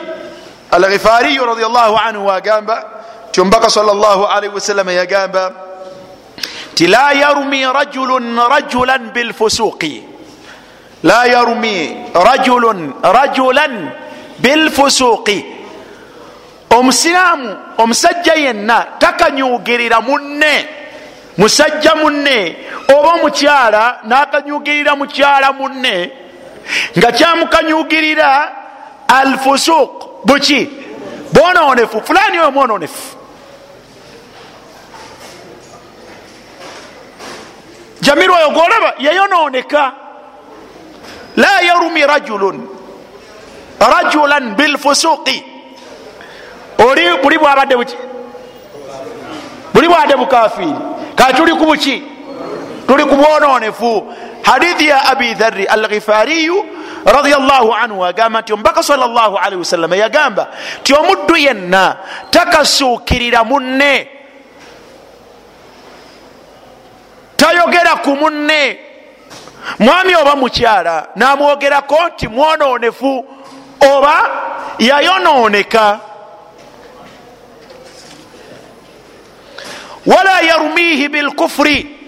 الغفاري 0.74 1.40
رضي 1.40 1.66
الله 1.66 2.00
عنه 2.00 2.26
وقام 2.26 2.68
تنبقى 3.34 3.70
صلى 3.70 3.92
الله 3.92 4.28
عليه 4.28 4.50
وسلم 4.50 4.90
يقام 4.90 5.36
لا 6.82 7.12
يرمي 7.12 7.66
رجل 7.68 8.10
رجلا 8.40 8.98
بالفسوق 8.98 9.84
la 11.04 11.26
yarumi 11.26 11.96
rajulun 12.14 12.94
rajulan 13.04 13.92
bilfusuqi 14.40 15.46
omusiraamu 16.70 17.58
omusajja 17.78 18.34
yenna 18.34 18.86
takanyugirira 19.00 20.02
munne 20.02 20.54
musajja 21.38 21.96
munne 21.96 22.56
oba 22.96 23.10
omukyala 23.14 24.00
nakanyugirira 24.04 24.96
mukyala 24.96 25.54
munne 25.54 26.12
nga 26.98 27.12
kyamukanyugirira 27.12 28.52
alfusuq 29.08 30.26
buki 30.26 30.70
bwononefu 31.34 32.02
fulani 32.02 32.40
oyo 32.40 32.52
mwononefu 32.52 33.18
jamiru 38.02 38.34
oyo 38.34 38.50
golaba 38.50 38.94
yeyononeka 39.00 40.03
la 41.38 41.62
yarumi 41.62 42.02
rajulun 42.06 42.68
rajulan 43.80 44.56
bilfusuqi 44.56 45.44
oli 46.78 47.04
buli 47.24 47.38
bwabadde 47.38 47.76
buki 47.76 47.96
buli 49.74 49.88
bwadde 49.88 50.16
bukafiri 50.16 50.74
katuli 51.16 51.52
ku 51.56 51.66
buki 51.66 52.04
tuli 52.88 53.04
ku 53.04 53.16
bwononefu 53.16 54.14
hadithi 54.44 54.88
ya 54.88 55.06
abi 55.12 55.34
dhari 55.34 55.66
alghifariyu 55.66 56.66
radiallahu 57.06 57.74
anhu 57.74 58.06
agamba 58.06 58.42
nti 58.42 58.54
omubaka 58.54 58.84
salllah 58.84 59.34
alaihi 59.44 59.60
wasallama 59.60 59.96
yagamba 59.96 60.48
ti 60.84 60.94
omuddu 60.94 61.36
yenna 61.36 61.98
takasuukirira 62.32 63.44
munne 63.44 64.08
tayogera 67.38 67.96
ku 68.04 68.16
munne 68.16 68.93
mwami 69.80 70.16
oba 70.16 70.36
mukyala 70.36 71.08
namwogerako 71.16 72.08
nti 72.08 72.28
mwononefu 72.28 73.26
oba 73.96 74.30
yayononeka 74.80 76.00
wala 80.06 80.42
yarumihi 80.42 81.10
bilkufuri 81.10 82.00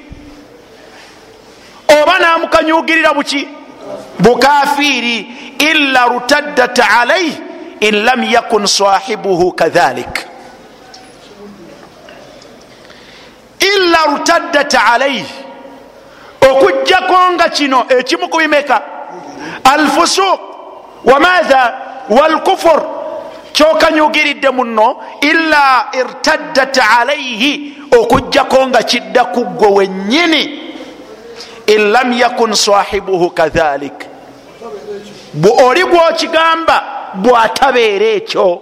oba 2.01 2.19
namukanyugirira 2.19 3.13
buki? 3.13 3.47
Bukafiri 4.19 5.17
illa 5.59 6.07
rutaddat 6.07 6.79
alaih 6.79 7.33
in 7.79 8.05
lam 8.05 8.23
yakun 8.23 8.67
sahibuhu 8.67 9.51
kadhalik. 9.53 10.27
Illa 13.59 13.99
rutaddat 14.07 14.73
alaih 14.75 15.44
okujjako 16.55 17.31
nga 17.31 17.49
kino 17.49 17.85
ekimu 17.89 18.27
kubimeka 18.27 18.81
alfusuq 19.63 20.39
wamatha 21.05 21.77
walkufur 22.09 22.81
kyokanyugiridde 23.53 24.49
muno 24.49 24.97
illa 25.21 25.87
irtaddat 25.93 26.77
alaihi 26.99 27.73
okujjako 27.99 28.67
nga 28.67 28.83
kidda 28.83 29.25
ku 29.25 29.43
gwe 29.45 29.67
wennyini. 29.67 30.61
In 31.67 31.91
lam 31.91 32.13
yakun 32.13 32.53
sahibuhu 32.53 33.29
kadhalik. 33.29 34.05
Oli 35.65 35.83
gwokigamba 35.83 36.83
bwatabeera 37.15 38.05
ekyo 38.05 38.61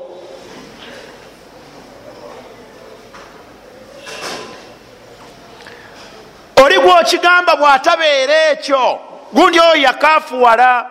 gwokigamba 6.84 7.56
bwatabeera 7.56 8.52
ekyo 8.52 9.00
gundi 9.34 9.60
oyo 9.60 9.76
yakafuwala 9.76 10.86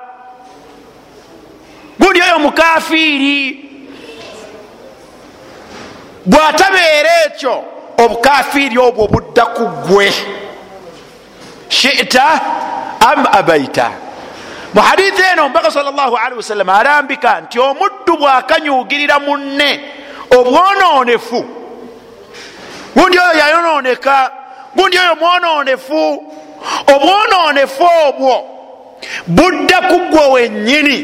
gundi 1.98 2.22
oyo 2.22 2.38
mukafiiri 2.38 3.38
bwatabeera 6.26 7.11
ekyo 7.26 7.64
obukafiiri 7.98 8.78
obwo 8.78 9.07
budda 9.07 9.46
ku 9.46 9.64
gwe 9.87 10.12
shita 11.68 12.40
am 13.00 13.26
abaita 13.33 13.90
mu 14.74 14.81
hadithi 14.81 15.22
eno 15.33 15.44
omubaka 15.44 15.70
salli 15.70 15.88
wasallam 16.37 16.68
alambika 16.68 17.40
nti 17.40 17.59
omuddu 17.61 18.16
bwakanyugirira 18.16 19.18
munne 19.18 19.81
obwononefu. 20.38 21.44
Gundi 22.94 23.18
oyo 23.18 23.38
yayononeka 23.38 24.33
gundi 24.77 24.99
oyo 24.99 25.15
mwononefu 25.15 26.25
obwononefu 26.95 27.85
obwo 28.09 28.45
budda 29.27 29.81
ku 29.81 29.99
gwe 30.11 30.27
wennyini. 30.33 30.99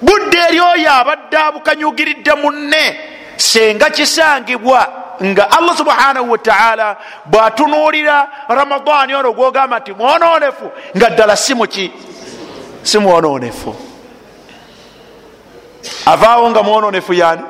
Budda 0.00 0.48
eri 0.48 0.60
oyo 0.60 0.92
abadde 0.92 1.36
abukanyugiridde 1.38 2.34
munne 2.34 3.00
senga 3.36 3.90
kisangibwa 3.90 4.92
nga 5.24 5.50
allah 5.50 5.76
subhanahu 5.76 6.30
wataala 6.30 6.96
bwatunuulira 7.26 8.28
ramadaani 8.48 9.14
ono 9.14 9.32
gwogamba 9.32 9.78
nti 9.78 9.92
mwononefu 9.92 10.70
nga 10.96 11.10
ddala 11.10 11.36
simuki 11.36 11.90
si 12.82 12.98
mwononefu 12.98 13.74
avaawo 16.06 16.50
nga 16.50 16.62
mwononefu 16.62 17.12
yani 17.14 17.42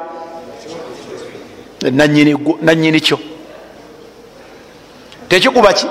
nanyini 2.60 3.00
kyo 3.00 3.18
tekikuba 5.28 5.72
ki? 5.72 5.86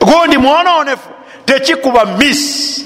Gundi 0.00 0.38
mwononefu 0.38 1.08
tekikuba 1.44 2.04
miss. 2.04 2.82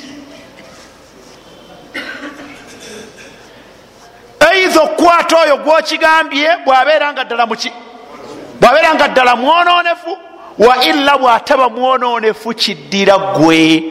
Eitha 4.52 4.82
okukwata 4.82 5.36
oyo 5.42 5.56
gwokigambye 5.56 6.56
bwabeera 6.64 7.12
nga 7.12 7.24
ddala 7.24 7.46
muki 7.46 7.72
bwabeera 8.60 8.94
nga 8.94 9.08
ddala 9.08 9.36
mwononefu 9.36 10.18
wa 10.58 10.84
illa 10.84 11.18
bwataba 11.18 11.68
mwononefu 11.68 12.54
kiddira 12.54 13.18
gwe 13.18 13.82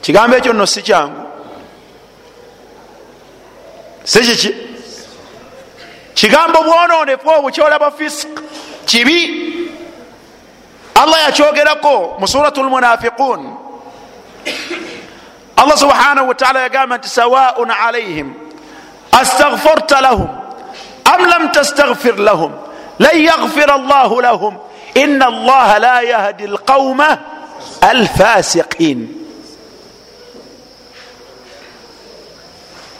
kigambo 0.00 0.36
ekyo 0.36 0.52
nno 0.52 0.66
si 0.66 0.82
kyangu 0.82 1.23
si 4.04 4.20
kiki 4.20 4.54
kigambo 6.14 6.62
bwononefu 6.62 7.28
obwo 7.28 7.50
kyolaba 7.50 7.90
fisk 7.90 8.28
kibi? 8.86 9.50
Allah 10.94 11.18
yakyogerako 11.26 12.16
mu 12.20 12.26
surat 12.28 12.56
lmunafiqun 12.56 13.40
allah 15.56 15.76
subhanahu 15.78 16.28
wataala 16.28 16.60
yagamba 16.60 16.98
nti 16.98 17.08
sawaun 17.08 17.70
alaihim 17.70 18.34
astagfarta 19.12 20.00
lahum 20.00 20.28
am 21.04 21.20
lam 21.26 21.48
tastagfir 21.52 22.16
lahum 22.18 22.52
lan 22.98 23.14
yaghfira 23.18 23.78
llahu 23.78 24.20
lahum. 24.20 24.54
Ina 24.94 25.26
allaha 25.26 25.78
la 25.78 26.00
yahdi 26.02 26.46
lqauma 26.46 27.18
alfasiqin 27.80 29.23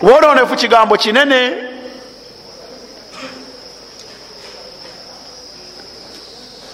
bwononefu 0.04 0.56
kigambo 0.56 0.96
kinene. 0.96 1.52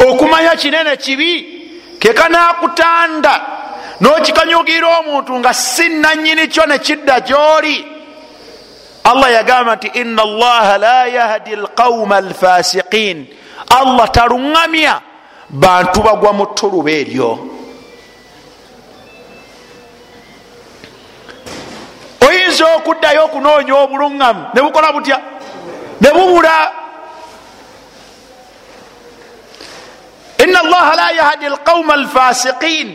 Okumanya 0.09 0.57
kinene 0.57 0.97
kibi 0.97 1.61
kekanakutanda 1.99 3.41
nokikanyugira 4.01 4.99
omuntu 4.99 5.39
nga 5.39 5.55
si 5.55 5.89
nanyini 5.89 6.49
kyo 6.49 6.67
nekidda 6.67 7.21
gyoli. 7.21 7.87
Allah 9.05 9.33
yagamba 9.33 9.77
nti 9.77 9.87
ina 9.95 10.23
allaha 10.23 10.79
la 10.79 11.07
yahdi 11.07 11.57
lqauma 11.57 12.17
alfasiqin. 12.17 13.27
Allah 13.71 14.11
taluŋŋamya 14.11 15.01
bantu 15.51 16.03
bagwa 16.03 16.33
mu 16.33 16.47
ttuluba 16.47 16.91
eryo 16.91 17.50
oyinza 22.27 22.67
okuddayo 22.77 23.25
okunoonya 23.25 23.75
obuluŋŋamu 23.75 24.43
ne 24.55 24.61
bukola 24.63 24.93
butya? 24.93 25.21
Ne 26.01 26.11
bubula 26.13 26.73
ina 30.45 30.61
allaha 30.61 30.97
la 30.97 31.11
yahdi 31.11 31.49
lqauma 31.49 31.95
alfasiqin. 31.95 32.89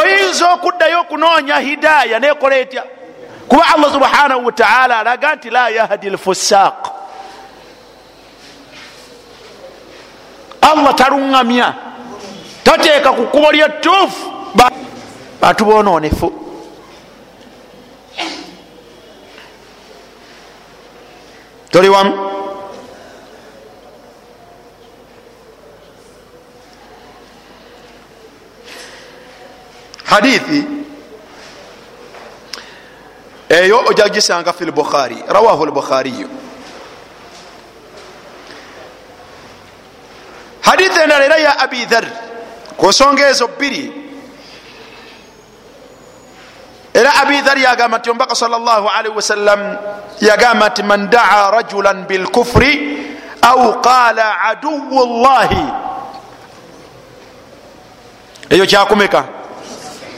Oyinza 0.00 0.52
okuddayo 0.52 1.00
okunoonya 1.00 1.56
hidaaya 1.56 2.18
nekola 2.18 2.56
etya? 2.56 2.84
Kuba 3.48 3.62
allah 3.74 3.92
subhanahu 3.92 4.46
wataala 4.46 4.98
alaga 4.98 5.34
nti 5.34 5.50
la 5.50 5.68
yahdi 5.68 6.10
lfusaq 6.10 6.88
allah 10.62 10.94
taluŋŋamya 10.94 11.74
tateeka 12.64 13.12
ku 13.12 13.26
kkubo 13.26 13.52
lyettuufu. 13.52 14.32
Bantu 15.40 15.64
bononefu 15.64 16.41
toli 21.72 21.88
wamu 21.88 22.12
hadithi. 30.04 30.64
Eyo 33.48 33.84
ojagisanga 33.86 34.52
fi 34.52 34.64
lbukhari 34.64 35.24
rawahu 35.28 35.66
lbukhariyu 35.66 36.28
hadithi 40.60 41.00
endala 41.00 41.24
era 41.24 41.36
ya 41.36 41.58
abi 41.58 41.84
dhar 41.84 42.04
kusonga 42.76 43.28
ezo 43.28 43.48
bbiri 43.48 44.01
era 46.94 47.10
abi 47.22 47.40
dhar 47.40 47.58
yagamba 47.58 47.98
nti 47.98 48.10
omubaka 48.10 48.34
sal 48.34 48.50
llah 48.50 48.84
alaihi 48.98 49.16
wasallam 49.16 49.76
yagamba 50.20 50.68
nti 50.68 50.82
man 50.82 51.08
daa 51.10 51.50
rajulan 51.50 52.04
bilkufri 52.04 52.98
au 53.42 53.80
qala 53.80 54.40
aduwu 54.40 55.22
llahi 55.24 55.64
eyo 58.50 58.66
kyakumeka? 58.66 59.24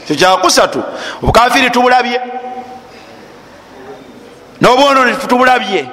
Kyo 0.07 0.15
kyakusatu? 0.15 0.83
Obukafiri 1.23 1.69
tubulabye? 1.71 2.21
Nobwononi 4.61 5.15
tubulabye? 5.15 5.87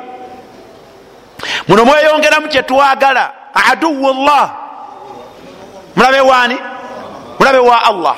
Muno 1.68 1.84
mweyongeramu 1.84 2.48
kyetwagala 2.48 3.30
aduwu 3.54 4.12
llah 4.12 4.50
mulabe 5.96 6.20
wani 6.20 6.56
mulabe 7.38 7.58
wa 7.58 7.84
allah 7.84 8.16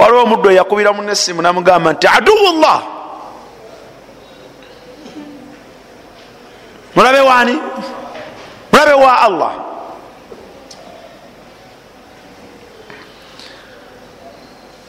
waliwo 0.00 0.22
omuddu 0.22 0.50
eyakubira 0.50 0.92
munesimu 0.92 1.42
namugamba 1.42 1.92
nti 1.92 2.06
aduwu 2.08 2.52
llah 2.60 2.82
mulabe 6.96 7.20
wani 7.20 7.56
mulabe 8.72 8.92
wa 8.92 9.20
allah. 9.22 9.52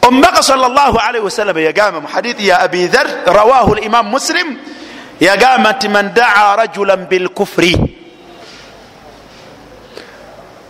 Omubaka 0.01 0.43
salllahalihi 0.43 1.23
wasallam 1.23 1.57
yagamba 1.59 2.01
mu 2.01 2.07
hadithi 2.07 2.47
ya 2.47 2.59
abi 2.59 2.87
dhar 2.87 3.07
rawahu 3.25 3.75
limam 3.75 4.07
muslim 4.07 4.57
yagamba 5.19 5.73
nti 5.73 5.89
man 5.89 6.13
daa 6.13 6.55
rajulan 6.55 7.05
bilkufri. 7.05 7.75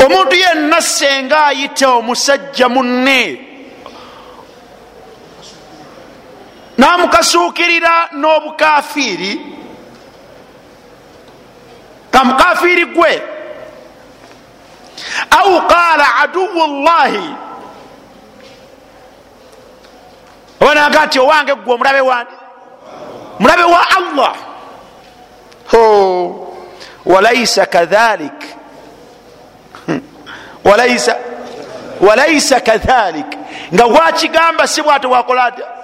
Omuntu 0.05 0.35
yenna 0.35 0.81
senga 0.81 1.45
ayita 1.45 1.89
omusajja 1.89 2.69
munne 2.69 3.50
namukasuukirira 6.81 8.09
n'obukafiri 8.11 9.31
kamukafiri 12.11 12.85
gwe. 12.85 13.21
Au 15.39 15.67
qala 15.67 16.15
aduwu 16.21 16.67
llahi 16.83 17.35
obanaga 20.61 21.05
nti 21.05 21.19
owange 21.19 21.55
gwe 21.55 21.73
omulabe 21.73 22.01
wani 22.01 22.29
mulabe 23.39 23.63
wa 23.63 23.81
allah. 23.97 24.35
Walaisa 27.05 27.65
kadhalik. 27.65 28.39
Walaisa 30.63 31.15
walaisa 32.01 32.59
kadhalik. 32.59 33.25
Nga 33.73 33.85
wakigamba 33.85 34.67
si 34.67 34.81
bwate 34.81 35.07
wakola 35.07 35.43
ata 35.43 35.80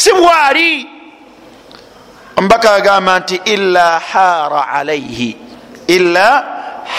si 0.00 0.12
bwali 0.12 0.86
omubaka 2.36 2.72
agamba 2.74 3.18
nti 3.20 3.40
illa 3.44 3.98
hara 3.98 4.68
alaihi 4.68 5.36
illa 5.86 6.44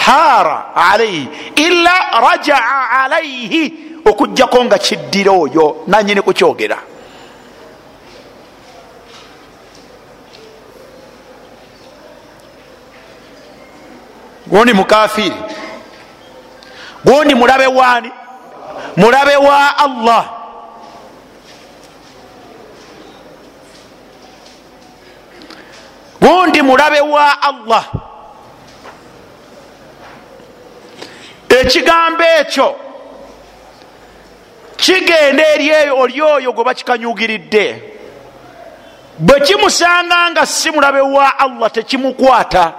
hara 0.05 0.75
alaihi 0.75 1.27
illa 1.55 1.93
rajaa 2.25 2.89
alaihi 3.03 3.73
okujjako 4.05 4.65
nga 4.65 4.77
kiddira 4.77 5.31
oyo 5.31 5.83
nanyini 5.87 6.21
kukyogera. 6.21 6.77
Gundi 14.47 14.73
mukafiri 14.73 15.35
gundi 17.05 17.35
mulabe 17.35 17.67
wani 17.67 18.11
mulabe 18.97 19.35
wa 19.35 19.77
allah 19.77 20.40
gundi 26.21 26.61
mulabe 26.61 26.99
wa 26.99 27.41
allah. 27.41 27.85
Ekigambo 31.49 32.23
ekyo 32.39 32.75
kigenda 34.77 35.47
eri 35.53 35.69
eyo 35.69 35.97
oli 35.97 36.21
oyo 36.21 36.53
gwe 36.53 36.63
bakikanyugiridde 36.63 37.93
bwe 39.19 39.39
kimusanga 39.39 40.31
nga 40.31 40.45
si 40.45 40.71
mulabe 40.71 41.01
wa 41.01 41.39
allah 41.39 41.71
tekimukwata. 41.71 42.73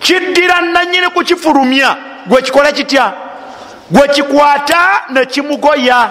Kiddira 0.00 0.60
nanyini 0.60 1.08
kukifulumya. 1.08 1.96
Gwe 2.26 2.42
kikole 2.42 2.72
kitya? 2.72 3.12
Gwe 3.90 4.08
kikwata 4.08 5.02
nekimugoya 5.10 6.10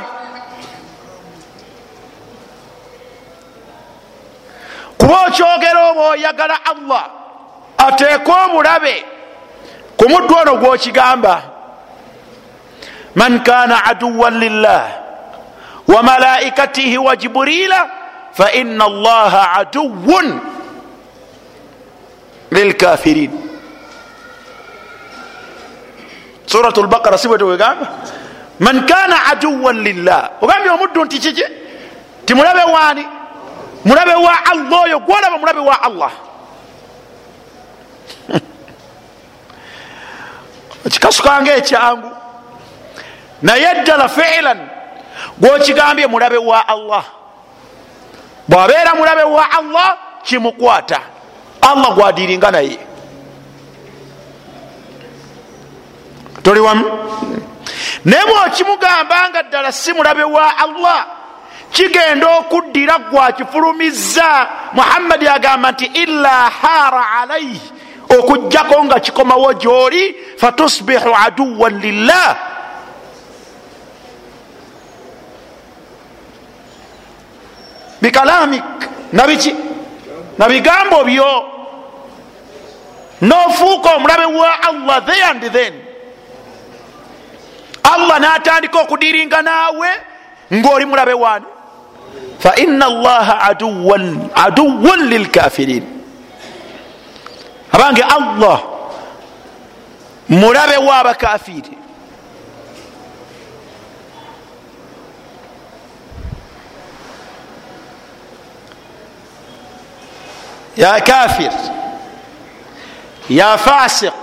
kuba 5.02 5.16
okyogera 5.28 5.90
oba 5.90 6.02
oyagala 6.14 6.56
allah 6.72 7.04
ateeke 7.78 8.32
omulabe 8.46 8.96
ku 9.98 10.06
muddu 10.10 10.34
ono 10.42 10.54
gwokigamba 10.62 11.36
man 13.16 13.42
kana 13.44 13.82
aduwan 13.90 14.38
lillah 14.40 14.84
wa 15.90 16.04
malaikatihi 16.04 16.98
wa 16.98 17.16
jiburila 17.18 17.90
faina 18.32 18.86
allaha 18.86 19.52
aduwun 19.66 20.40
lilkafirin 22.52 23.32
surat 26.46 26.78
lbaqara 26.78 27.18
sibwetewegamba 27.18 27.88
man 28.62 28.86
kana 28.86 29.26
aduwan 29.34 29.82
lillah. 29.82 30.30
Ogambye 30.42 30.70
omuddu 30.72 31.06
nti 31.06 31.18
kiki? 31.20 31.44
Ti 32.26 32.34
mulabe 32.34 32.64
wani 32.72 33.06
mulabe 33.86 34.14
wa 34.16 34.46
allah 34.46 34.82
oyo 34.84 35.00
gwolaba 35.00 35.38
mulabe 35.38 35.60
wa 35.60 35.82
allah. 35.84 36.12
Ekikasukanga 40.86 41.56
ekyangu. 41.56 42.12
Naye 43.42 43.74
ddala 43.82 44.08
fiilan 44.10 44.60
gwokigambye 45.40 46.08
mulabe 46.08 46.38
wa 46.38 46.68
allah. 46.68 47.04
Bwabeera 48.48 48.96
mulabe 48.96 49.24
wa 49.24 49.52
allah 49.52 49.98
kimukwata. 50.24 51.00
Allah 51.62 51.94
gwadiringa 51.96 52.52
naye. 52.52 52.80
Toli 56.44 56.60
wamu? 56.60 56.86
Naye 58.06 58.26
bwokimugamba 58.26 59.30
nga 59.30 59.44
ddala 59.44 59.72
si 59.72 59.94
mulabe 59.94 60.24
wa 60.24 60.58
allah 60.58 61.21
kigenda 61.72 62.28
okuddira 62.38 63.00
gwakifulumiza 63.00 64.48
muhammadi 64.74 65.28
agamba 65.28 65.72
nti 65.72 65.86
ila 65.86 66.50
hara 66.50 67.10
alaihi 67.22 67.72
okugjako 68.20 68.86
nga 68.86 69.00
kikomawo 69.00 69.54
gyoli 69.54 70.16
fatusbihu 70.38 71.16
aduwan 71.26 71.80
lillah. 71.80 72.38
Bikalamik 78.02 78.64
nabiki 79.14 79.56
nabigambo 80.38 81.04
byo. 81.04 81.48
Nofuuka 83.22 83.96
omulabe 83.96 84.26
wa 84.26 84.64
allah 84.64 85.06
the 85.06 85.24
and 85.24 85.42
then. 85.54 85.74
Allah 87.84 88.20
natandika 88.20 88.80
okudiringa 88.80 89.42
naawe 89.42 89.90
ngaoli 90.54 90.86
mulabe 90.86 91.14
wani 91.14 91.46
faina 92.42 92.86
allaha 92.86 93.40
aduwan 94.36 95.00
lilkafirin 95.10 95.86
abange 97.72 98.02
allah 98.04 98.60
mulabe 100.30 100.78
wabakafiri 100.78 101.78
ya 110.78 111.02
kafir 111.02 111.52
ya 113.30 113.58
fasiq 113.58 114.14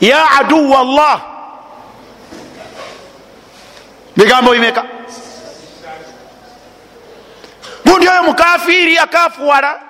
ya 0.00 0.30
aduwa 0.40 0.78
allah 0.80 1.20
bigambo 4.16 4.50
bimeka 4.52 4.93
gundi 7.94 8.08
oyo 8.08 8.22
mukafiri 8.22 8.98
akafuwala. 8.98 9.80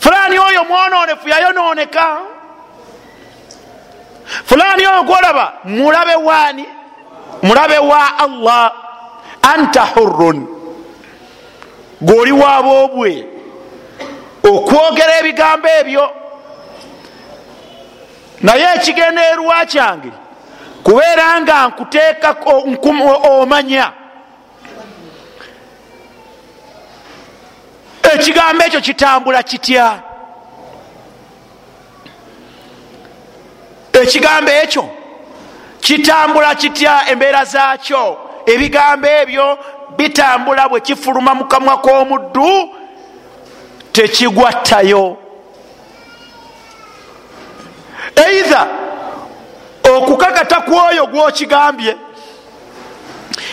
Fulani 0.00 0.38
oyo 0.38 0.64
mwononefu 0.64 1.28
yayononeka. 1.28 2.18
Fulani 4.44 4.86
oyo 4.86 5.02
gwolaba 5.02 5.52
mulabe 5.64 6.14
wani 6.14 6.64
mulabe 7.42 7.78
wa 7.78 8.18
allah. 8.18 8.72
Anta 9.42 9.82
hurun 9.82 10.46
gwoli 12.00 12.32
waboobwe 12.32 13.26
okwogera 14.44 15.18
ebigambo 15.18 15.68
ebyo. 15.80 16.10
Naye 18.40 18.66
ekigendererwa 18.76 19.66
kyange? 19.66 20.12
Kubeera 20.82 21.40
nga 21.40 21.68
nkuteekako 21.68 22.64
omanya 23.30 23.92
ekigambo 28.02 28.64
ekyo 28.64 28.80
kitambula 28.80 29.42
kitya? 29.42 29.98
Ekigambo 33.92 34.50
ekyo 34.50 34.90
kitambula 35.80 36.54
kitya 36.54 37.10
embeera 37.10 37.44
zaakyo? 37.44 38.18
Ebigambo 38.46 39.06
ebyo 39.06 39.58
bitambula 39.96 40.68
bwe 40.68 40.80
kifuluma 40.80 41.34
mu 41.34 41.44
kamwa 41.44 41.76
k'omuddu 41.76 42.74
tekigwattayo. 43.92 45.16
Eitha 48.16 48.66
okukakata 49.96 50.60
kwoyo 50.60 51.06
gwokigambye 51.06 51.96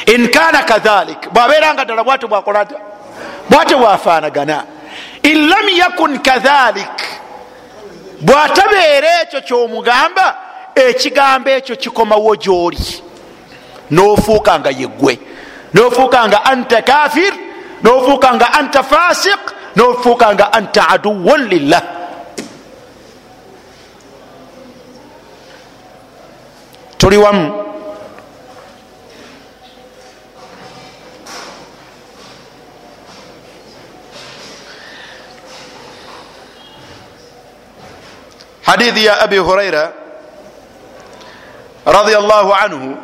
inkana 0.06 0.64
kadhalik 0.64 1.30
bwabeera 1.30 1.74
nga 1.74 1.86
ddala 1.86 2.04
bwatyo 2.04 2.28
bwakolata 2.28 2.76
bwatyo 3.50 3.78
bwafaanagana. 3.78 4.66
In 5.24 5.50
lam 5.50 5.70
yakun 5.70 6.20
kadhalik 6.20 6.98
bwatabeera 8.22 9.22
ekyo 9.22 9.42
kyomugamba 9.42 10.38
ekigambo 10.76 11.50
ekyo 11.50 11.76
kikomawo 11.76 12.36
gyoli. 12.36 13.02
Nofuuka 13.92 14.60
nga 14.60 14.70
yeggwe 14.70 15.20
nofuuka 15.74 16.28
nga 16.28 16.46
anta 16.46 16.82
kafir 16.82 17.34
nofuuka 17.84 18.34
nga 18.36 18.54
anta 18.54 18.84
fasiq 18.84 19.40
nofuuka 19.76 20.34
nga 20.34 20.54
anta 20.54 20.90
aduwun 20.90 21.48
lillah. 21.48 21.84
Tuli 26.98 27.18
wamu 27.18 27.65
حديث 38.67 38.97
يا 38.99 39.25
أبي 39.25 39.39
هريرة 39.41 39.93
رضي 41.87 42.17
الله 42.19 42.57
عنه 42.57 42.97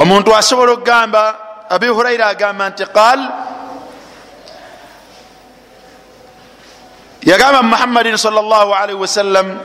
omuntu 0.00 0.32
asobola 0.36 0.72
okugamba 0.72 1.22
abi 1.68 1.86
huraira 1.92 2.26
agamba 2.32 2.70
nti 2.72 2.84
qal 2.88 3.20
yagamba 7.20 7.60
muhammadin 7.62 8.16
sal 8.16 8.32
llah 8.32 8.64
alaihi 8.80 8.96
wasallam 8.96 9.60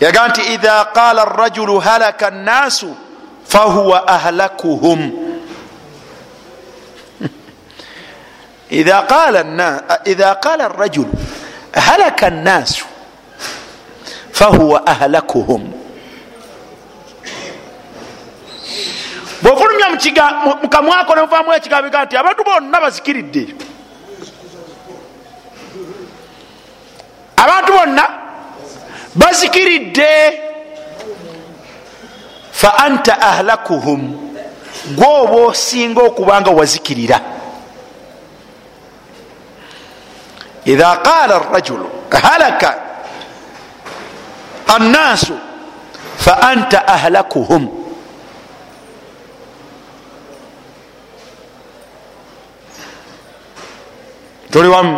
yagamba 0.00 0.28
nti 0.30 0.42
idha 0.54 0.94
qala 0.94 1.26
arajulu 1.26 1.82
halaka 1.82 2.30
nnaasu 2.30 2.94
fahuwa 3.47 4.07
ahlakuhum 4.07 5.11
idha 8.69 9.01
qala 10.35 10.65
arajulu 10.65 11.13
halaka 11.73 12.29
nnaasu 12.29 12.85
fahuwa 14.31 14.87
ahlakuhum 14.87 15.73
bwofulumya 19.41 19.89
mukamwako 20.61 21.15
nemuvamu 21.15 21.53
ekigambiga 21.53 22.05
nti 22.05 22.17
abantu 22.17 22.43
bonna 22.43 22.81
bazikiridde 22.81 23.43
abantu 27.37 27.71
bonna 27.73 28.03
bazikiridde 29.15 30.41
fa 32.57 32.73
anta 32.77 33.21
ahlakuhum. 33.21 34.01
Gwoba 34.97 35.35
osinga 35.45 36.01
okubanga 36.01 36.51
wazikirira. 36.51 37.19
Idha 40.65 40.95
qala 41.05 41.35
arajulu 41.35 41.89
halaka 42.11 42.69
annaasu 44.67 45.37
fa 46.17 46.33
anta 46.41 46.87
ahlakuhum. 46.87 47.69
Tuli 54.51 54.67
wamu. 54.67 54.97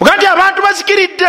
Uga 0.00 0.16
nti 0.16 0.26
abantu 0.26 0.62
bazikiridde. 0.62 1.28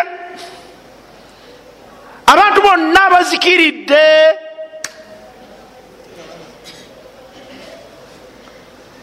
Abantu 2.27 2.61
bonna 2.61 3.09
bazikiridde 3.09 4.48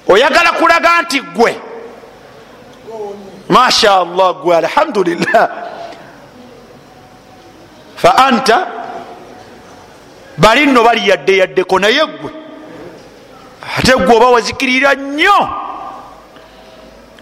oyagala 0.09 0.53
kulaga 0.53 1.03
nti 1.03 1.21
gwe 1.21 1.61
mashallah 3.49 4.35
gwe 4.43 4.57
alhamdulillah. 4.57 5.51
Fa 7.97 8.11
anta 8.27 8.67
bali 10.39 10.67
nno 10.67 10.85
bali 10.85 11.09
yadde 11.09 11.37
yaddeko 11.37 11.79
naye 11.79 12.07
gwe 12.07 12.31
ate 13.79 13.93
gwe 13.97 14.17
oba 14.17 14.31
wazikirira 14.31 14.95
nnyo. 14.95 15.49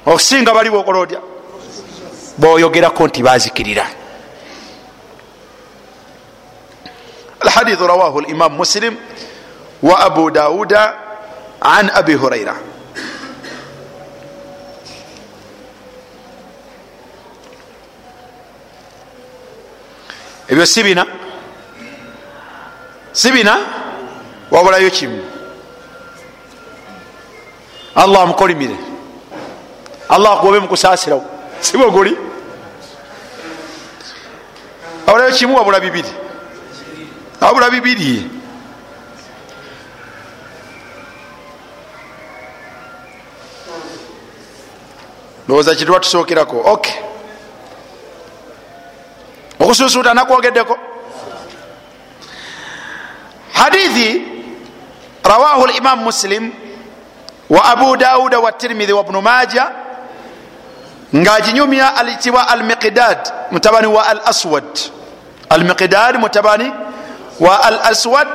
Okusinga 0.06 0.54
bali 0.54 0.70
bokola 0.70 0.98
otya? 0.98 1.20
Boyogerako 2.38 3.06
nti 3.06 3.22
bazikirira. 3.22 3.86
Alhadithu 7.40 7.86
rawahu 7.86 8.20
limamu 8.20 8.56
muslim 8.56 8.96
wa 9.82 10.00
abu 10.00 10.30
dauda 10.30 10.94
an 11.60 11.90
abi 11.90 12.14
huraira 12.14 12.54
ebyo 20.48 20.66
si 20.66 20.82
bina. 20.82 21.06
Si 23.12 23.30
bina 23.32 23.58
wabulayo 24.50 24.90
kimu. 24.90 25.22
Allah 27.94 28.22
amukolimire. 28.22 28.76
Allah 30.08 30.32
akugobe 30.32 30.58
mukusasirawo 30.60 31.24
sibwe 31.60 31.90
guli? 31.90 32.16
Wabulayo 35.06 35.32
kimu 35.32 35.56
wabula 35.56 35.80
bibiri. 35.80 36.08
Wabula 37.40 37.70
bibiri. 37.70 38.30
Ndowooza 45.44 45.74
kituba 45.74 46.00
tusookerako 46.00 46.60
ok 46.64 47.13
okusuusuuta 49.64 50.14
nakwogeddeko. 50.14 50.78
Hadithi 53.52 54.22
rawahu 55.24 55.66
limam 55.66 55.98
muslim 56.04 56.52
wa 57.50 57.64
abu 57.64 57.96
dauda 57.96 58.40
watirmidhi 58.40 58.92
wabnu 58.92 59.22
maja 59.22 59.70
ngaginyumya 61.16 61.96
alitibwa 61.96 62.48
almiqdad 62.48 63.18
mutabani 63.50 63.86
wa 63.86 64.06
al 64.06 64.20
aswad 64.24 64.64
almiqdad 65.48 66.16
mutabani 66.16 66.72
wa 67.40 67.64
al 67.64 67.78
aswad 67.82 68.28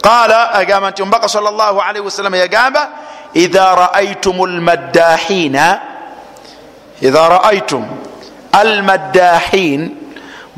qala 0.00 0.54
agamba 0.54 0.90
nti 0.90 1.02
omubaka 1.02 1.28
sal 1.28 1.42
llah 1.42 1.88
alaihi 1.88 2.04
wasallam 2.04 2.34
yagamba 2.34 2.88
idha 3.34 3.74
raaitum 3.74 4.46
lmaddahina 4.46 5.80
idha 7.02 7.28
raaitum 7.28 7.84
almaddahin 8.52 10.07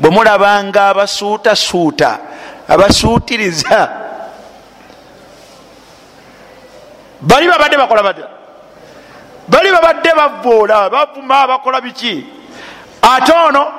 bwe 0.01 0.09
mulabanga 0.09 0.87
abasuutasuuta 0.89 2.19
abasuutiriza 2.67 3.89
bali 7.21 7.47
babadde 7.47 7.77
bakola 7.77 8.03
badda 8.03 8.27
bali 9.47 9.71
babadde 9.71 10.11
bavoola 10.17 10.89
bavuma 10.89 11.47
bakola 11.47 11.81
biki? 11.81 12.25
Ate 13.01 13.31
ono 13.31 13.71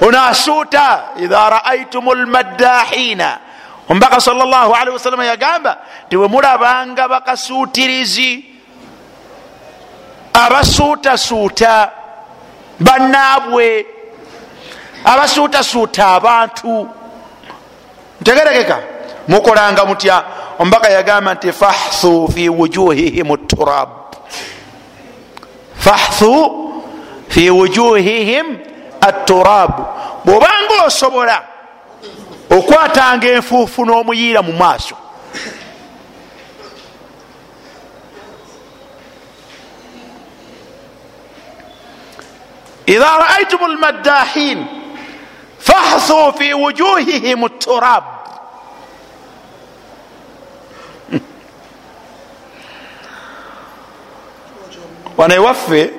ono 0.00 0.22
asuuta 0.22 1.02
idha 1.18 1.50
raaitum 1.50 2.04
lmaddahina 2.14 3.38
omubaka 3.88 4.20
sal 4.20 4.36
llah 4.36 4.80
alihi 4.80 4.94
wasalama 4.94 5.24
yagamba 5.24 5.78
ti 6.08 6.16
bwe 6.16 6.28
mulabanga 6.28 7.08
bakasuutirizi 7.08 8.44
abasuutasuuta 10.32 11.90
bannaabwe 12.80 13.86
abasuutasuuta 15.06 16.04
abantu. 16.18 16.88
Ntegerekeka 18.20 18.78
mukolanga 19.28 19.84
mutya? 19.84 20.16
Omubaka 20.58 20.88
yagamba 20.90 21.34
nti 21.34 21.52
fahthu 21.52 22.28
fi 22.34 22.48
wujuhihim 22.48 23.28
turab. 23.46 23.88
Fahthu 25.78 26.32
fi 27.28 27.50
wujuhihim 27.50 28.46
aturab 29.00 29.70
bwobanga 30.24 30.84
osobola 30.86 31.42
okwatanga 32.50 33.28
enfuufu 33.28 33.84
n'omuyiira 33.84 34.42
mu 34.42 34.52
maaso 34.52 34.96
idha 42.86 43.10
raaitum 43.18 43.60
lmaddahin 43.72 44.58
fahthu 45.66 46.32
fi 46.38 46.54
wujuhihim 46.54 47.48
turab 47.58 48.04
wano 55.16 55.34
ewaffe 55.34 55.90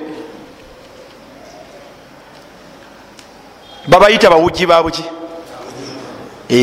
babayita 3.88 4.30
bawuji 4.30 4.66
babuki 4.68 5.04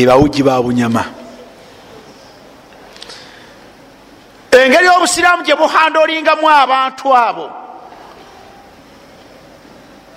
bawuji 0.05 0.43
babunyama 0.43 1.05
engeri 4.51 4.87
obusiraamu 4.87 5.43
gye 5.43 5.55
buhandolingamu 5.55 6.49
abantu 6.49 7.15
abo. 7.15 7.51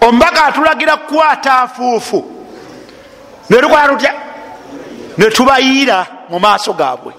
omubaka 0.01 0.45
atulagira 0.45 0.97
kukwata 0.97 1.65
nfuufu 1.65 2.38
netukola 3.51 3.89
tutya 3.89 4.13
netubayiira 5.19 6.07
mu 6.29 6.39
maaso 6.39 6.73
gaabwe. 6.73 7.13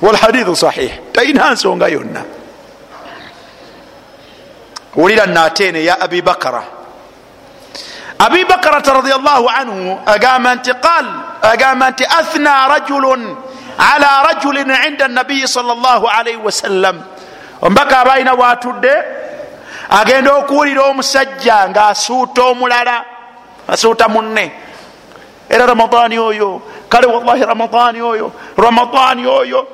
Walhadithu 0.00 0.56
sahih. 0.56 1.12
Talina 1.12 1.52
nsonga 1.52 1.88
yonna. 1.88 2.24
Wulira 4.96 5.26
nateene 5.26 5.84
ya 5.84 6.00
abi 6.00 6.22
bakara. 6.22 6.62
Abi 8.18 8.44
bakarata 8.44 8.92
radiallahu 8.92 9.48
anhu 9.48 10.00
agamba 10.06 10.54
nti 10.54 10.72
qal 10.80 11.06
agamba 11.42 11.90
nti 11.90 12.04
athna 12.04 12.68
rajulun 12.68 13.36
ala 13.78 14.10
rajulin 14.28 14.68
inda 14.88 15.08
nabiyi 15.08 15.48
sal 15.48 15.64
llah 15.64 16.00
alaihi 16.04 16.36
wasallam 16.36 17.00
omubaka 17.62 18.00
abalina 18.04 18.36
bwatudde 18.36 18.92
agenda 19.90 20.34
okuwulira 20.34 20.82
omusajja 20.82 21.68
ngaasuuta 21.68 22.42
omulala 22.42 23.04
asuuta 23.68 24.08
munne. 24.08 24.52
Era 25.48 25.66
ramadaani 25.66 26.18
oyo 26.18 26.62
kale 26.88 27.06
wallahi 27.06 27.42
ramadaani 27.44 28.00
oyo 28.02 28.32
ramadaani 28.56 29.26
oyo. 29.26 29.66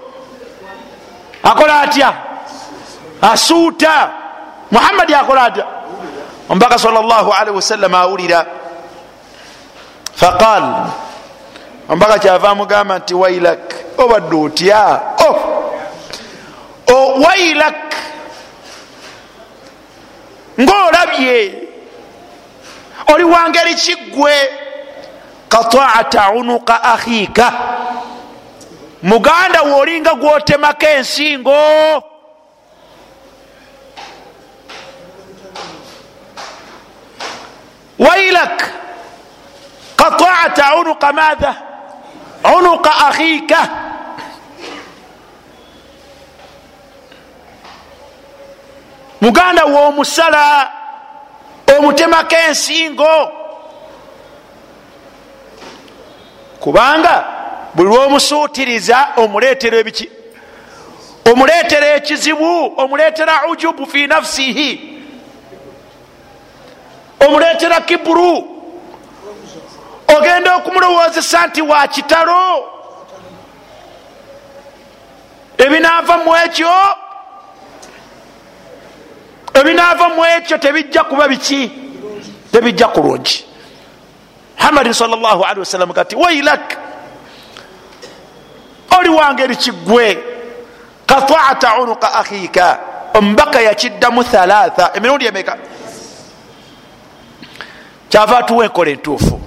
Akola 1.42 1.80
atya? 1.80 2.12
Asuuta. 3.22 4.10
Muhammadi 4.70 5.14
akola 5.14 5.42
atya? 5.44 5.66
Omubaka 6.48 6.78
sal 6.78 6.92
llah 6.92 7.26
alaihi 7.40 7.56
wasallam 7.56 7.94
awulira. 7.94 8.46
Faqal 10.14 10.64
omubaka 11.88 12.18
kyava 12.18 12.50
amugamba 12.50 12.98
nti 12.98 13.14
wailak 13.14 13.74
obadde 13.98 14.36
otya? 14.36 15.00
Oh. 15.28 15.56
wailak 17.20 17.94
ngaolabye 20.60 21.54
oli 23.14 23.24
wangeri 23.24 23.74
kiggwe. 23.74 24.34
Kataata 25.48 26.30
unuka 26.30 26.82
akhiika 26.82 27.52
muganda 29.02 29.62
wolinga 29.62 30.14
gwotemako 30.14 30.86
ensingo. 30.86 31.54
Wailak 37.98 38.62
kataata 39.96 40.74
unuka 40.76 41.12
madha 41.12 41.54
unuka 42.58 42.90
akhiika 42.96 43.68
muganda 49.20 49.64
womusala 49.64 50.70
omutemako 51.76 52.36
ensingo. 52.48 53.32
Kubanga 56.60 57.24
buli 57.74 57.88
lwomusuutiriza 57.88 59.08
omuleetera 59.16 59.78
ebiki 59.78 60.10
omuleetera 61.30 61.86
ekizibu 61.94 62.72
omuleetera 62.76 63.48
ujubu 63.50 63.86
fi 63.86 64.06
nafsihi 64.06 64.70
omuleetera 67.26 67.80
kiburu 67.80 68.56
ogenda 70.16 70.54
okumulowoozesa 70.56 71.46
nti 71.46 71.62
wa 71.62 71.88
kitalo 71.88 72.72
ebinaava 75.58 76.16
mu 76.16 76.36
ekyo 76.36 76.72
ebinaava 79.60 80.08
mu 80.08 80.24
ekyo 80.24 80.58
tebijja 80.58 81.04
kuba 81.04 81.28
biki? 81.28 81.70
Tebijja 82.52 82.88
kulungi. 82.88 83.44
Muhammadin 84.58 84.92
salllah 84.92 85.58
wasallam 85.58 85.92
kati 85.92 86.16
wailak 86.16 86.76
oli 88.98 89.08
wangeri 89.08 89.56
kiggwe. 89.56 90.18
Kataata 91.06 91.78
unuka 91.78 92.12
akhiika 92.14 92.78
omubaka 93.14 93.60
yakiddamu 93.60 94.24
thalatha 94.24 94.90
emirundi 94.94 95.26
emeka? 95.26 95.56
Kyava 98.08 98.38
atuwa 98.38 98.64
enkola 98.64 98.90
entuufu. 98.90 99.40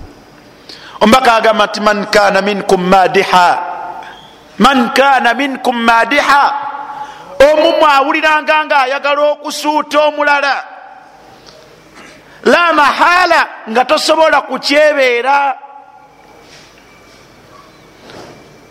Omubaka 1.01 1.34
agamba 1.34 1.66
nti 1.66 1.82
man 1.82 2.05
kana 2.05 2.41
minkum 2.41 2.82
madiha. 2.82 3.60
Man 4.57 4.89
kana 4.89 5.34
minkum 5.34 5.76
madiha 5.76 6.68
omumu 7.39 7.85
awuliranga 7.85 8.65
nga 8.65 8.77
ayagala 8.79 9.21
okusuuta 9.21 9.99
omulala. 9.99 10.63
La 12.43 12.73
mahala 12.73 13.47
nga 13.69 13.85
tosobola 13.85 14.41
kukyebeera. 14.41 15.55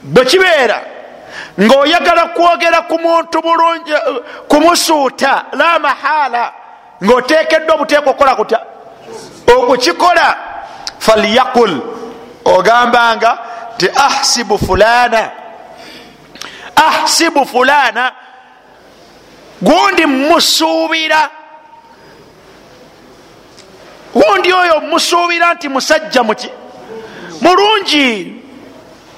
Bwe 0.02 0.24
kibeera 0.24 0.80
ng'oyagala 1.58 2.26
kwogera 2.26 2.82
ku 2.82 2.98
muntu 2.98 3.42
bulungi 3.42 3.92
kumusuuta 4.48 5.44
la 5.52 5.78
mahala 5.78 6.52
ng'oteekeddwa 7.02 7.74
obuteeka 7.74 8.10
okukola 8.10 8.36
kutya? 8.36 8.60
Okukikola 9.46 10.36
falyakul 10.98 11.82
ogambanga 12.44 13.38
ti 13.76 13.88
ahsibu 13.90 14.58
fulana. 14.58 15.30
Ahsibu 16.76 17.46
fulana 17.46 18.12
gundi 19.62 20.06
musuubira. 20.06 21.30
Gundi 24.14 24.52
oyo 24.52 24.80
musuubira 24.80 25.54
nti 25.54 25.68
musajja 25.68 26.22
muki 26.22 26.50
mulungi. 27.40 28.34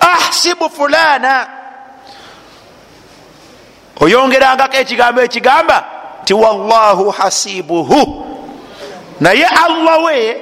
Ahsibu 0.01 0.71
fulana. 0.71 1.49
Oyongerangako 4.01 4.77
ekigambo 4.77 5.23
ekigamba 5.23 5.85
ti 6.25 6.35
wallahu 6.35 7.11
hasibuhu. 7.11 8.27
Naye 9.21 9.47
allah 9.47 10.05
we 10.05 10.37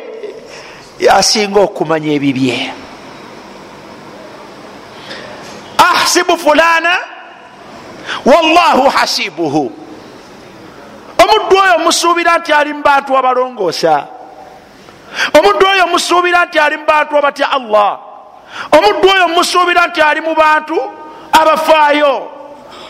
yasinga 0.99 1.61
okumanya 1.61 2.13
ebibye. 2.13 2.73
Ahsibu 5.79 6.39
fulana. 6.39 6.99
Wallahu 8.25 8.89
hasibuhu 8.89 9.78
omuddu 11.23 11.57
oyo 11.57 11.79
musuubira 11.79 12.39
nti 12.39 12.53
ali 12.53 12.73
mu 12.73 12.83
bantu 12.83 13.19
abalongoosa. 13.19 14.07
Omuddu 15.39 15.67
oyo 15.67 15.87
musuubira 15.87 16.45
nti 16.45 16.59
ali 16.59 16.77
mu 16.77 16.85
bantu 16.87 17.19
abatya 17.19 17.51
allah. 17.51 17.99
Omuddu 18.73 19.09
oyo 19.09 19.29
musuubira 19.29 19.87
nti 19.87 20.01
ali 20.01 20.21
mu 20.21 20.35
bantu 20.35 20.77
abafaayo. 21.33 22.31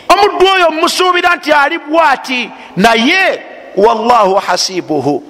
Omuddu 0.09 0.45
oyo 0.47 0.71
musuubira 0.71 1.35
nti 1.35 1.51
ali 1.53 1.77
bwati 1.77 2.51
naye 2.75 3.43
wallahu 3.75 4.35
hasibuhu 4.35 5.23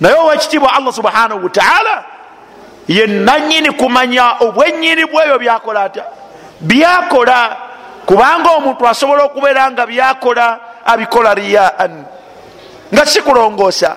naye 0.00 0.14
owekitiibwa 0.14 0.72
allah 0.74 0.92
subhanahu 0.92 1.44
wataala 1.44 2.04
ye 2.88 3.06
nanyini 3.06 3.70
kumanya 3.70 4.36
obwenyini 4.40 5.04
bweyo 5.06 5.38
byakola 5.38 5.82
atya? 5.82 6.04
Byakola 6.60 7.56
kubanga 8.06 8.50
omuntu 8.50 8.88
asobola 8.88 9.24
okubeera 9.24 9.70
nga 9.70 9.86
byakola 9.86 10.60
abikola 10.84 11.34
riyaan 11.34 12.04
nga 12.92 13.04
sikulongoosa 13.06 13.96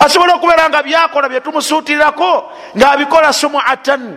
asobola 0.00 0.34
okubeera 0.34 0.68
nga 0.68 0.82
byakola 0.82 1.28
byetumusuutirirako 1.28 2.52
ngaabikola 2.76 3.32
sumuatan 3.32 4.16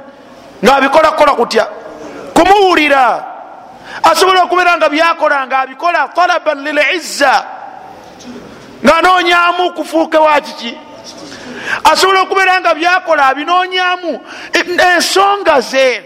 ngaabikola 0.63 1.11
kukola 1.11 1.33
kutya? 1.35 1.65
Kumuwulira. 2.33 3.25
Asobola 4.03 4.43
okubeera 4.43 4.77
nga 4.77 4.89
byakola 4.89 5.47
ngaabikola 5.47 6.07
talaban 6.15 6.63
lilizza 6.63 7.45
ngaanoonyamu 8.85 9.73
kufuuke 9.73 10.17
wakiki 10.17 10.77
asobola 11.83 12.21
okubeera 12.21 12.59
nga 12.61 12.73
byakola 12.73 13.27
abinoonyamu 13.27 14.21
ensonga 14.95 15.61
ze. 15.61 16.03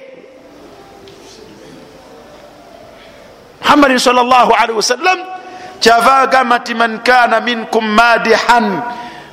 Muhammadin 3.62 3.99
salllah 3.99 4.47
wasallam 4.74 5.37
kyava 5.80 6.17
agamba 6.17 6.59
nti 6.59 6.73
man 6.73 6.99
kana 7.03 7.39
minkum 7.41 7.86
madihan. 7.86 8.82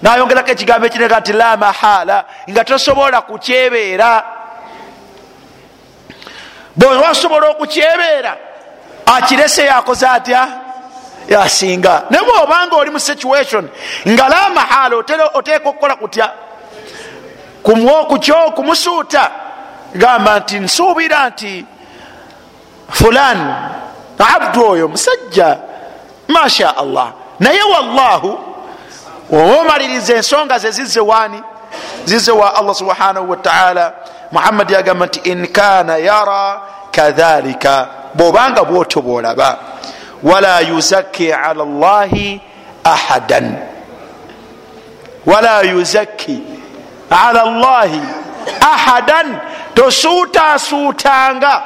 Nayongerako 0.03 0.51
ekigambo 0.51 0.87
ekinega 0.87 1.21
nti 1.21 1.33
la 1.33 1.57
mahala. 1.57 2.25
Nga 2.51 2.65
tosobola 2.65 3.21
kukyebeera. 3.23 4.25
Bwewasobola 6.77 7.49
okukyebeera 7.49 8.37
akirese 9.07 9.65
yakoze 9.65 10.07
atya? 10.07 10.49
Yasinga. 11.29 12.03
Naye 12.11 12.25
bwobanga 12.25 12.77
oli 12.77 12.91
mu 12.91 13.01
situation 13.01 13.69
nga 14.09 14.29
la 14.29 14.49
mahala 14.49 14.97
oteeka 15.35 15.69
okukola 15.69 15.97
kutya? 15.97 16.33
Kukyo 17.63 18.51
kumusuuta 18.55 19.31
gamba 19.95 20.39
nti 20.41 20.59
nsuubira 20.61 21.29
nti 21.29 21.65
fulan 22.91 23.55
abdu 24.19 24.71
oyo 24.71 24.89
musajja 24.89 25.59
masha 26.29 26.77
allah 26.77 27.13
naye 27.41 27.63
wallahu 27.63 28.39
owomaliriza 29.33 30.15
ensonga 30.15 30.59
ze 30.59 30.71
zize 30.71 31.01
wani 31.01 31.43
zize 32.05 32.33
wa 32.33 32.55
allah 32.57 32.75
subhanahu 32.75 33.31
wataala 33.31 33.93
muhammad 34.33 34.71
yagamba 34.71 35.07
nti 35.07 35.21
in 35.31 35.47
kana 35.47 35.97
yara 35.97 36.61
kadhalika. 36.95 37.89
Bwobanga 38.15 38.65
bwotyo 38.65 39.03
bwolaba. 39.03 39.59
Wala 40.23 40.61
yuzaki 40.61 41.33
ala 41.33 41.65
llahi 41.65 42.41
ahadan. 42.85 43.57
Wala 45.27 45.63
yuzaki 45.63 46.43
ala 47.11 47.45
llahi 47.45 48.01
ahadan. 48.61 49.39
Tosuutasuutanga 49.75 51.63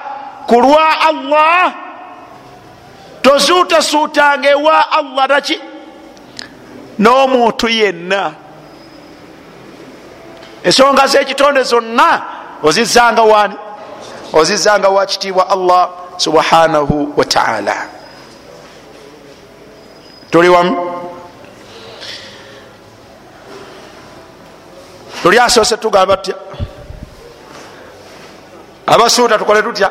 ku 0.47 0.61
lwa 0.61 1.01
allah 1.01 1.73
tosuutasuutanga 3.29 4.49
ewa 4.51 4.93
allah 4.93 5.29
naki 5.29 5.61
n'omuntu 6.99 7.69
yenna. 7.69 8.35
Ensonga 10.65 11.07
z'ekitonde 11.07 11.63
zonna 11.63 12.23
ozizanga 12.63 13.23
wani 13.23 13.55
ozizanga 14.33 14.89
wakitiibwa 14.89 15.51
allah 15.51 15.89
subhanahu 16.17 17.13
wataala 17.17 17.87
tuli 20.31 20.49
wamu? 20.49 21.03
Tuli 25.23 25.39
asoose 25.39 25.77
tugamba 25.77 26.17
tutya? 26.17 26.35
Abasuuta 28.87 29.39
tukole 29.39 29.63
tutya 29.63 29.91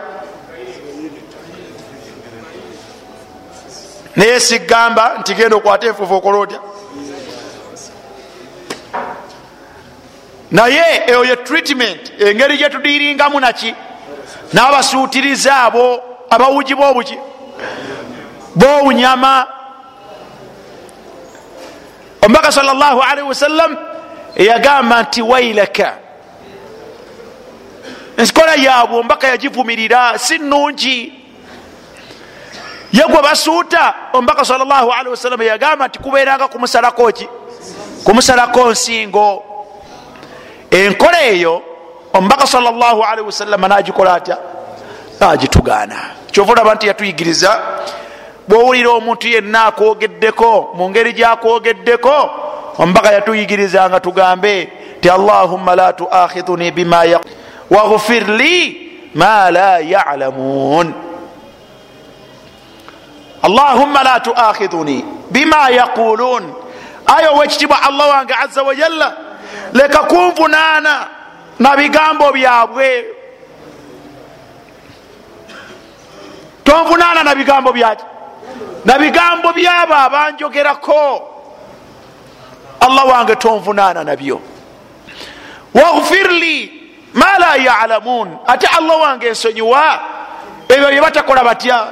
naye 4.17 4.39
sigamba 4.39 5.17
nti 5.19 5.33
genda 5.33 5.55
okwata 5.55 5.87
enfuufu 5.87 6.13
okola 6.13 6.37
otya? 6.37 6.59
Naye 10.51 11.03
eyo 11.07 11.25
ye 11.25 11.35
treatment 11.35 12.11
engeri 12.19 12.57
gyetudiiringamu 12.57 13.39
naki 13.39 13.75
n'abasuutiriza 14.53 15.55
abo 15.63 16.03
abawuji 16.29 16.75
bobuki. 16.75 17.17
Bowunyama 18.55 19.47
omubaka 22.21 22.51
sal 22.51 22.65
llahu 22.65 23.01
alaihi 23.01 23.29
wasallam 23.29 23.77
eyagamba 24.35 25.01
nti 25.03 25.21
wailaka 25.21 25.97
ensikola 28.17 28.55
yaabwe 28.55 28.99
omubaka 28.99 29.27
yagivumirira 29.27 30.19
si 30.19 30.37
nungi 30.37 31.13
ye 32.91 33.03
gwe 33.03 33.21
basuuta 33.21 33.93
omubaka 34.13 34.45
sal 34.45 34.59
llahu 34.67 34.91
alihi 34.91 35.09
wasallam 35.09 35.41
yagamba 35.41 35.87
nti 35.87 35.99
kubeeranga 35.99 36.47
kumusalako 36.47 37.11
ki 37.11 37.27
kumusalako 38.03 38.71
nsingo 38.71 39.43
enkola 40.71 41.21
eyo 41.21 41.61
omubaka 42.13 42.47
sal 42.47 42.63
llahu 42.63 43.03
alihi 43.03 43.25
wasallama 43.25 43.67
nagikola 43.67 44.13
atya? 44.13 44.37
Nagitugaana. 45.19 45.95
Kyova 46.31 46.51
olaba 46.51 46.75
nti 46.75 46.87
yatuyigiriza 46.87 47.61
bwowulira 48.47 48.89
omuntu 48.89 49.27
yenna 49.27 49.65
akwogeddeko 49.65 50.73
mu 50.73 50.89
ngeri 50.89 51.13
gyakwogeddeko 51.13 52.29
omubaka 52.77 53.11
yatuyigirizanga 53.11 53.99
tugambe 53.99 54.69
ti 55.01 55.09
allahumma 55.09 55.75
la 55.75 55.93
tuakhidhuni 55.93 56.71
bima 56.71 57.03
waghfir 57.69 58.27
li 58.29 58.91
ma 59.15 59.51
la 59.51 59.79
yalamun 59.79 61.06
allahumma 63.41 64.03
la 64.03 64.19
tuakhidhuni 64.19 65.05
bima 65.31 65.69
yaqulun. 65.69 66.53
Ayo 67.07 67.33
owekitibwa 67.33 67.81
allah 67.83 68.09
wange 68.09 68.33
aza 68.33 68.63
wajalla 68.63 69.13
leka 69.73 69.99
kunvunaana 69.99 71.07
na 71.59 71.75
bigambo 71.75 72.31
byabwe. 72.31 73.05
Tonvunaana 76.63 77.23
na 77.23 77.35
bigambo 77.35 77.71
byaki? 77.71 78.03
Na 78.85 78.97
bigambo 78.99 79.53
byabo 79.53 79.93
abanjogerako. 79.95 81.21
Allah 82.79 83.07
wange 83.07 83.35
tonvunaana 83.35 84.03
nabyo. 84.03 84.41
Waghfir 85.73 86.31
li 86.31 86.71
ma 87.13 87.37
la 87.39 87.55
yalamun. 87.55 88.37
Ate 88.47 88.67
allah 88.77 88.99
wange 88.99 89.27
ensonyiwa 89.27 89.99
ebyo 90.69 90.89
byebatakola 90.89 91.43
batya 91.43 91.87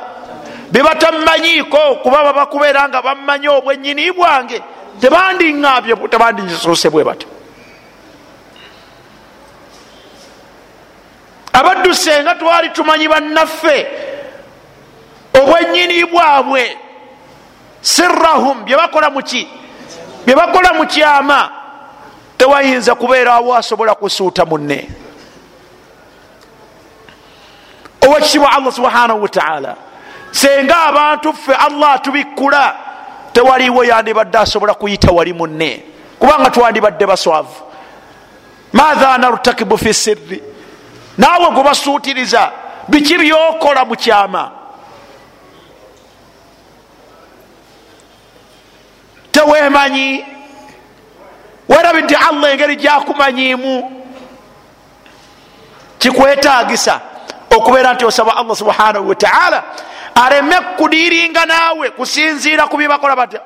byebatamanyiko 0.75 1.95
kuba 2.03 2.23
babakubeera 2.23 2.89
nga 2.89 3.01
bamanyi 3.01 3.47
obwenyini 3.47 4.11
bwange 4.11 4.59
tebandiŋambye 4.99 5.95
tebandisuse 6.11 6.89
bwe 6.91 7.03
batyo 7.03 7.27
abaddu 11.53 11.95
senga 11.95 12.35
twali 12.35 12.69
tumanyi 12.75 13.07
bannaffe 13.07 13.87
obwenyini 15.39 16.03
bwabwe 16.11 16.77
sirahum 17.81 18.67
byebakola 18.67 19.09
muki 19.09 19.47
byebakola 20.27 20.73
mu 20.73 20.85
kyama 20.91 21.51
tewayinza 22.37 22.95
kubeerawo 22.95 23.55
asobola 23.55 23.95
kusuuta 23.95 24.45
munne. 24.45 24.89
Owekitibwa 28.01 28.51
allah 28.51 28.73
subhanahu 28.73 29.21
wataala 29.23 29.84
senga 30.35 30.77
abantu 30.87 31.33
ffe 31.33 31.53
allah 31.53 31.93
atubikkula 31.93 32.75
tewaliwo 33.33 33.83
yandibadde 33.83 34.37
asobola 34.37 34.73
kuyita 34.73 35.11
wali 35.11 35.33
munne. 35.33 35.83
Kubanga 36.19 36.49
twandibadde 36.49 37.05
baswavu. 37.05 37.63
Matha 38.73 39.17
nartakibu 39.17 39.77
fi 39.77 39.93
sirri. 39.93 40.43
Naawe 41.17 41.51
gwe 41.51 41.63
basuutiriza 41.63 42.51
biki 42.87 43.17
byokola 43.17 43.85
mu 43.85 43.95
kyama? 43.95 44.51
Tewemanyi 49.31 50.25
werabidde 51.69 52.15
allah 52.15 52.51
engeri 52.51 52.75
gyakumanyimu 52.75 54.03
kikwetagisa 55.99 57.01
okubeera 57.55 57.93
nti 57.93 58.05
osaba 58.05 58.37
allah 58.37 58.55
subhanahu 58.55 59.09
wataala 59.09 59.63
areme 60.15 60.55
kudiiringa 60.77 61.45
naawe 61.45 61.89
kusinziira 61.89 62.67
ku 62.67 62.77
byebakola 62.77 63.15
batya? 63.15 63.41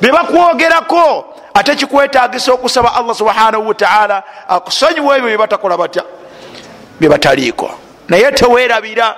Byebakwogerako 0.00 1.34
ate 1.54 1.76
kikwetagisa 1.76 2.52
okusaba 2.52 2.94
allah 2.94 3.14
subhanahu 3.14 3.68
wataala 3.68 4.22
akusonyiwa 4.48 5.16
ebyo 5.16 5.28
byebatakola 5.28 5.76
batya? 5.76 6.04
Byebataliiko 7.00 7.70
naye 8.08 8.32
tewerabira 8.32 9.16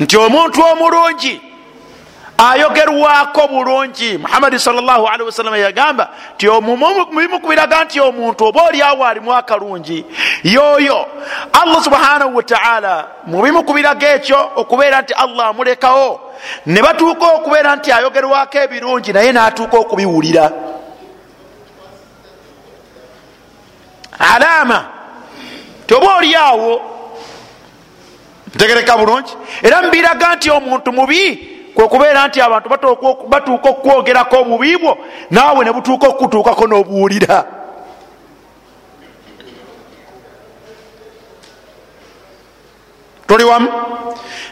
nti 0.00 0.16
omuntu 0.16 0.62
omulungi 0.62 1.49
ayogerwako 2.40 3.48
bulungi. 3.48 4.18
Muhammadi 4.18 4.56
wasalama 4.56 5.58
yagamba 5.58 6.10
nti 6.34 6.48
mubimu 6.48 7.40
kubiraga 7.40 7.84
nti 7.84 8.00
omuntu 8.00 8.44
oba 8.44 8.62
oliawo 8.62 9.06
alimu 9.06 9.34
akalungi 9.34 10.04
yoyo 10.44 11.06
allah 11.52 11.84
subhanahu 11.84 12.36
wataala 12.36 13.06
mubimu 13.26 13.64
kubiraga 13.64 14.14
ekyo 14.14 14.50
okubeera 14.56 15.02
nti 15.02 15.12
allah 15.12 15.46
amulekawo 15.46 16.20
ne 16.66 16.82
batuuka 16.82 17.26
okubeera 17.26 17.76
nti 17.76 17.92
ayogerwako 17.92 18.58
ebirungi 18.58 19.12
naye 19.12 19.32
natuuka 19.32 19.76
okubiwulira. 19.78 20.52
Alaama 24.18 24.84
ti 25.86 25.94
oba 25.94 26.16
oliawo 26.16 26.80
ntegereka 28.54 28.96
bulungi 28.96 29.36
era 29.62 29.82
mubiraga 29.82 30.34
nti 30.34 30.50
omuntu 30.50 30.92
mubi 30.92 31.50
kwekubeera 31.80 32.28
nti 32.28 32.40
abantu 32.40 32.68
batuuka 33.28 33.68
okukwogerako 33.68 34.36
obubi 34.36 34.76
bwo 34.76 34.98
naawe 35.30 35.64
ne 35.64 35.72
butuuka 35.72 36.06
okukutuukako 36.08 36.66
n'obuwulira. 36.66 37.44
Tuli 43.26 43.44
wamu? 43.44 43.72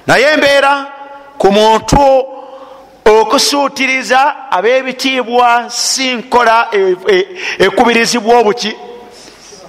Naye 0.07 0.33
embeera 0.33 0.87
ku 1.39 1.53
muntu 1.53 2.25
okusuutiriza 3.05 4.51
ab'ebitiibwa 4.51 5.71
si 5.71 6.15
nkola 6.15 6.69
ekubirizibwa 7.59 8.39
obuki 8.39 8.77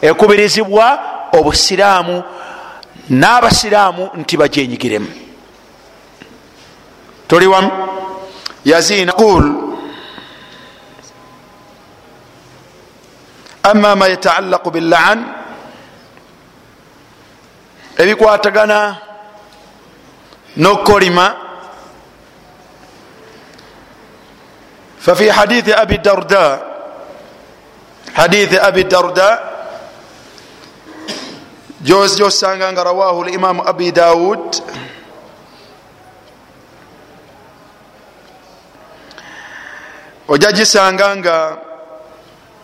ekubirizibwa 0.02 1.00
obusiraamu 1.34 2.24
n'abasiraamu 3.10 4.10
nti 4.16 4.38
bajenyigiremu 4.38 5.29
tuli 7.30 7.46
wamu 7.48 7.72
yazina 8.66 9.14
qul 9.14 9.70
ama 13.64 13.96
ma 13.96 14.08
yataallaqu 14.10 14.70
billaan? 14.74 15.20
Ebikwatagana 18.00 18.80
nokolima. 20.58 21.28
Fafi 25.00 25.28
hadithi 25.30 25.74
abi 25.74 25.98
darda 26.04 26.46
hadithi 28.14 28.58
abi 28.60 28.84
darda 28.84 29.30
josanga 31.84 32.72
nga 32.72 32.84
rawahu 32.84 33.24
limamu 33.24 33.64
abi 33.64 33.92
daud 33.96 34.60
ojja 40.30 40.52
gisanga 40.52 41.16
nga 41.16 41.58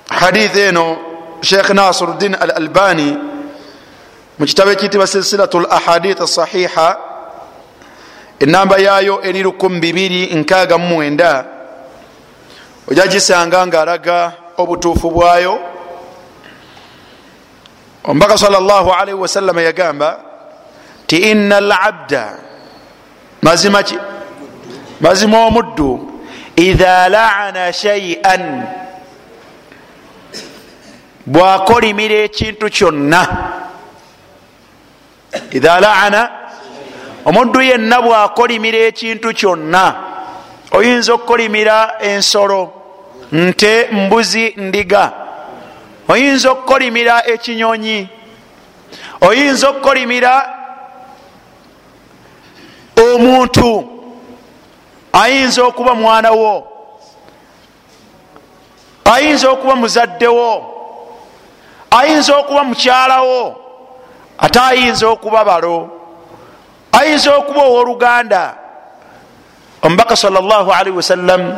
hadith 0.10 0.56
eno 0.56 0.98
sheikh 1.42 1.70
nasiruddin 1.70 2.36
al 2.40 2.52
albani 2.52 3.18
mu 4.40 4.46
kitabo 4.46 4.72
ekiyitibwa 4.72 5.08
silsilatu 5.08 5.60
l 5.60 5.68
ahadith 5.70 6.26
sahiha 6.26 6.98
enamba 8.40 8.78
yayo 8.78 9.22
eri 9.24 9.44
2269 9.44 11.44
ojja 12.88 13.08
gisanga 13.08 13.68
nga 13.68 13.82
alaga 13.82 14.34
obutuufu 14.58 15.12
bwayo. 15.12 15.60
Omubaka 18.06 18.38
sal 18.38 18.54
llah 18.54 18.86
alaihi 19.02 19.18
wasallama 19.18 19.62
yagamba 19.62 20.20
ti 21.08 21.18
ina 21.18 21.60
labda 21.60 22.38
mazima 23.42 23.84
ki 23.84 23.98
mazima 25.02 25.46
omuddu 25.46 26.15
idha 26.56 27.10
laana 27.10 27.74
shaian 27.74 28.64
bwakolimira 31.26 32.16
ekintu 32.16 32.70
kyonna 32.70 33.28
idha 35.52 35.80
laana 35.80 36.30
omuddu 37.26 37.62
yenna 37.62 38.02
bwakolimira 38.02 38.78
ekintu 38.78 39.34
kyonna 39.34 39.84
oyinza 40.72 41.14
okukolimira 41.14 41.96
ensolo 42.00 42.74
nte 43.32 43.88
mbuzi 43.92 44.54
ndiga 44.58 45.12
oyinza 46.08 46.52
okukolimira 46.52 47.28
ekinyonyi 47.28 48.08
oyinza 49.22 49.70
okukolimira 49.70 50.34
omuntu 53.04 53.95
ayinza 55.22 55.64
okuba 55.64 55.96
mwana 55.96 56.32
wo. 56.32 56.68
Ayinza 59.06 59.50
okuba 59.50 59.76
muzaddewo 59.76 60.76
ayinza 61.92 62.38
okuba 62.38 62.64
mukyalawo 62.64 63.56
ate 64.38 64.60
ayinza 64.60 65.08
okuba 65.08 65.46
balo. 65.46 65.90
Ayinza 66.92 67.36
okuba 67.36 67.62
owooluganda. 67.62 68.56
Omubaka 69.82 70.16
salllahalihi 70.16 70.98
wasallam 70.98 71.58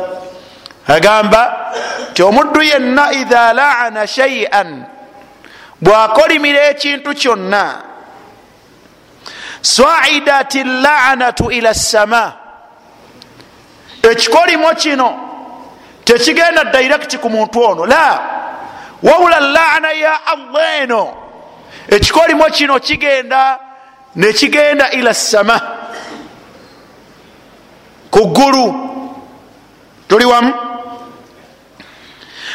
agamba 0.88 1.74
ti 2.14 2.24
omuddu 2.24 2.62
yenna 2.62 3.12
idha 3.12 3.54
laana 3.54 4.08
shaian 4.08 4.86
bwakolimira 5.82 6.70
ekintu 6.72 7.14
kyonna 7.16 7.82
swaidat 9.62 10.56
lanatu 10.56 11.52
ila 11.52 11.74
ssama 11.74 12.47
ekikolimo 14.04 14.74
kino 14.76 15.20
tekigenda 16.06 16.64
direct 16.72 17.18
ku 17.18 17.30
muntu 17.30 17.64
ono. 17.64 17.86
La 17.86 18.20
wabula 19.04 19.40
laana 19.40 19.92
ya 19.92 20.26
allah 20.26 20.82
eno 20.82 21.14
ekikolimo 21.88 22.46
kino 22.46 22.80
kigenda 22.80 23.60
nekigenda 24.16 24.92
ila 24.92 25.14
ssama 25.14 25.62
ku 28.12 28.28
ggulu. 28.28 28.88
Tuli 30.08 30.26
wamu? 30.26 30.54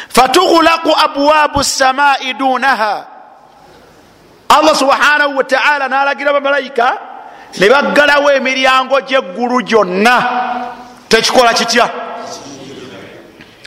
Fatughlaku 0.09 0.89
abwabu 1.05 1.63
samai 1.63 2.33
dunaha 2.33 3.05
allah 4.49 4.75
subhanahu 4.75 5.37
wataala 5.37 5.87
nalagira 5.89 6.33
bamalayika 6.33 6.97
ne 7.59 7.69
baggalawo 7.69 8.31
emiryango 8.31 9.01
gyeggulu 9.01 9.61
gyonna 9.61 10.15
tekikola 11.13 11.53
kitya? 11.53 11.89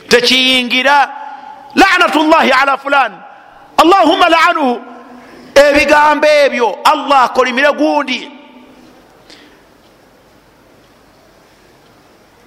tekiyingira 0.09 1.09
lanatu 1.75 2.23
llahi 2.23 2.51
ala 2.51 2.77
fulan. 2.77 3.11
Allahuma 3.77 4.29
laanuhu. 4.29 4.81
Ebigambo 5.55 6.27
ebyo 6.27 6.79
allah 6.83 7.23
akolimire 7.23 7.71
gundi. 7.71 8.31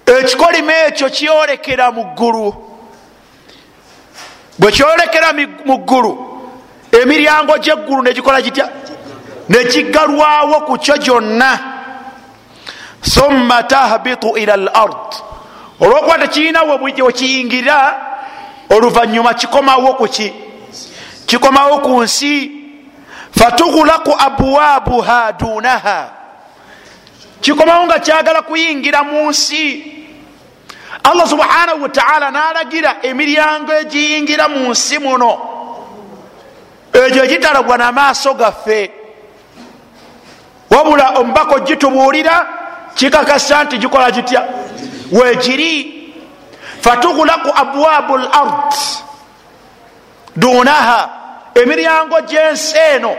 Ekikolimo 0.05 0.71
ekyo 0.71 1.09
kyolekera 1.09 1.91
mu 1.91 2.03
ggulu. 2.03 2.53
Bwe 4.59 4.71
kyolekera 4.71 5.33
mu 5.65 5.77
ggulu 5.77 6.11
emiryango 6.91 7.57
gyeggulu 7.57 8.03
negikola 8.03 8.41
gitya? 8.41 8.69
Nekiggalwawo 9.49 10.65
ku 10.65 10.77
kyo 10.77 10.97
gyonna 10.97 11.70
thumma 13.01 13.63
tahbitu 13.63 14.37
ila 14.37 14.53
l 14.53 14.69
ard 14.73 15.15
olwokuba 15.79 16.17
tekirinawo 16.17 16.79
wekiyingirira 16.81 17.95
oluvanyuma 18.69 19.33
kikomawo 19.33 19.93
kuki 19.93 20.33
kikomawo 21.31 21.79
ku 21.79 22.03
nsi. 22.03 22.51
Fatugulaku 23.31 24.11
abwabuha 24.19 25.31
dunaha. 25.31 26.09
Kikomawo 27.41 27.85
nga 27.85 27.99
kyagala 27.99 28.41
kuyingira 28.41 29.03
mu 29.03 29.29
nsi. 29.29 29.85
Allah 31.03 31.27
subhanahu 31.27 31.81
wataala 31.81 32.31
nalagira 32.31 32.95
emiryango 33.01 33.73
egiyingira 33.73 34.47
mu 34.47 34.69
nsi 34.71 34.99
muno. 34.99 35.39
Egyo 36.93 37.23
egitalagwa 37.23 37.77
namaaso 37.77 38.33
gaffe. 38.33 38.91
Wabula 40.69 41.09
omubaka 41.09 41.55
ogitubuulira 41.55 42.47
kikakasa 42.95 43.63
nti 43.63 43.77
gikola 43.77 44.11
gitya? 44.11 44.43
Wegiri 45.11 46.13
fatugulaku 46.81 47.49
abwabu 47.55 48.17
lard 48.17 48.73
dunaha 50.35 51.09
emiryango 51.55 52.21
gyensi 52.21 52.77
eno 52.77 53.15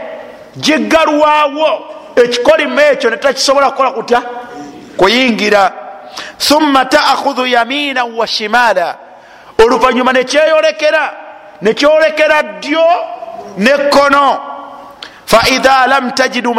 giggalwawo 0.57 1.69
ekikolimo 2.17 2.81
ekyo 2.81 3.11
netakisobola 3.11 3.71
kukola 3.71 3.91
kutya? 3.91 4.23
Kuyingira. 4.97 5.73
Thumma 6.39 6.85
taakhudhu 6.85 7.47
yamina 7.47 8.05
wa 8.05 8.27
shimala 8.27 8.97
oluvanyuma 9.59 10.13
nekyeyolekera 10.13 11.13
nekyolekera 11.63 12.43
ddyo 12.43 12.85
nekkono 13.57 14.41
faidha 15.27 15.87
lam 15.87 16.11
tajidu 16.11 16.55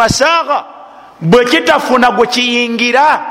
masagha 1.24 1.30
bwekitafuna 1.30 2.12
gwekiyingira 2.12 3.26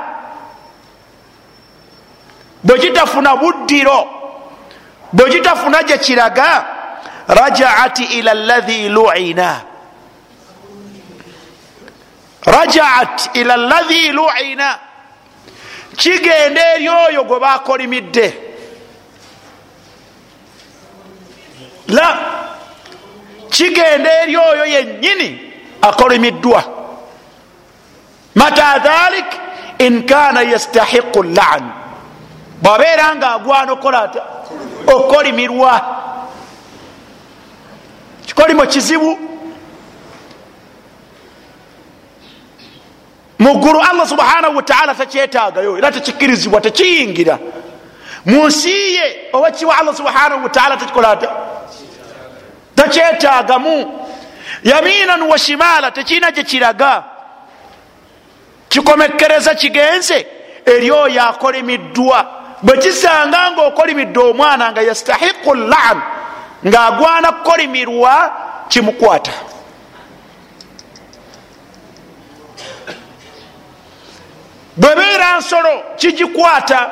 bwekitafuna 2.64 3.36
buddiro. 3.36 4.08
Bwekitafuna 5.12 5.82
gyekiraga 5.82 6.64
rajaat 7.28 7.98
ila 7.98 8.34
lahi 8.34 8.88
luina. 8.88 9.60
Rajaat 12.46 13.30
ila 13.36 13.56
lahi 13.56 14.12
luina. 14.12 14.78
Kigenda 15.96 16.74
eri 16.74 16.88
oyo 16.88 17.24
gwe 17.24 17.40
bakolimidde 17.40 18.34
la 21.88 22.18
kigenda 23.50 24.22
eri 24.22 24.36
oyo 24.36 24.64
yennyini 24.64 25.52
akolimiddwa 25.82 26.64
mata 28.34 28.78
dhalik 28.78 29.26
in 29.78 30.06
kana 30.06 30.42
yastahiqu 30.42 31.22
lan 31.22 31.72
bwabeera 32.62 33.16
nga 33.16 33.28
agwana 33.34 33.72
okukola 33.72 34.02
ata 34.02 34.22
okukolimirwa 34.86 35.74
kikolimo 38.26 38.66
kizibu 38.66 39.18
muggulu 43.38 43.80
allah 43.80 44.08
subhanahu 44.08 44.56
wataala 44.56 44.94
takyetagayo 44.94 45.78
era 45.78 45.92
tekikkirizibwa 45.92 46.60
tekiyingira 46.60 47.38
mu 48.24 48.46
nsi 48.46 48.94
ye 48.94 49.28
owakiwa 49.32 49.78
allah 49.78 49.96
subhanahu 49.96 50.42
wataala 50.42 50.76
tekikola 50.76 51.10
ata 51.10 51.30
takyetagamu 52.74 54.00
yaminan 54.64 55.22
wa 55.22 55.38
shimala 55.38 55.90
tekirina 55.90 56.30
gyekiraga 56.30 57.04
kikomekereza 58.72 59.54
kigenze. 59.54 60.26
Eri 60.64 60.90
oyo 60.90 61.22
akolimiddwa 61.28 62.26
bwe 62.62 62.78
kisanga 62.78 63.50
nga 63.50 63.62
okolimidde 63.62 64.20
omwana 64.20 64.72
nga 64.72 64.82
yastahiqu 64.82 65.54
lan 65.54 66.02
ngaagwana 66.66 67.32
kukolimirwa 67.32 68.32
kimukwata. 68.68 69.32
Bwebeera 74.76 75.38
nsolo 75.38 75.82
kigikwata. 75.96 76.90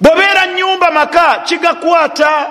Bwebeera 0.00 0.46
nyumba 0.46 0.90
maka 0.90 1.38
kigakwata. 1.38 2.46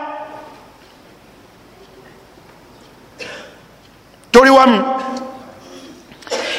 Tuli 4.32 4.50
wamu 4.50 4.84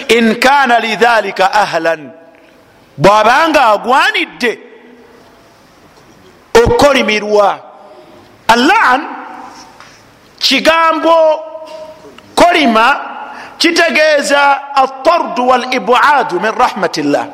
in 0.08 0.34
kana 0.40 0.80
lidhalika 0.80 1.52
ahlan. 1.52 2.10
Bwabanga 2.98 3.66
agwanidde 3.66 4.58
okukolimirwa 6.54 7.58
allan 8.48 9.06
kigambo 10.38 11.40
kolima 12.34 13.00
kitegeeza 13.58 14.74
altardu 14.74 15.48
walibadu 15.48 16.40
min 16.40 16.52
rahmatillah. 16.52 17.26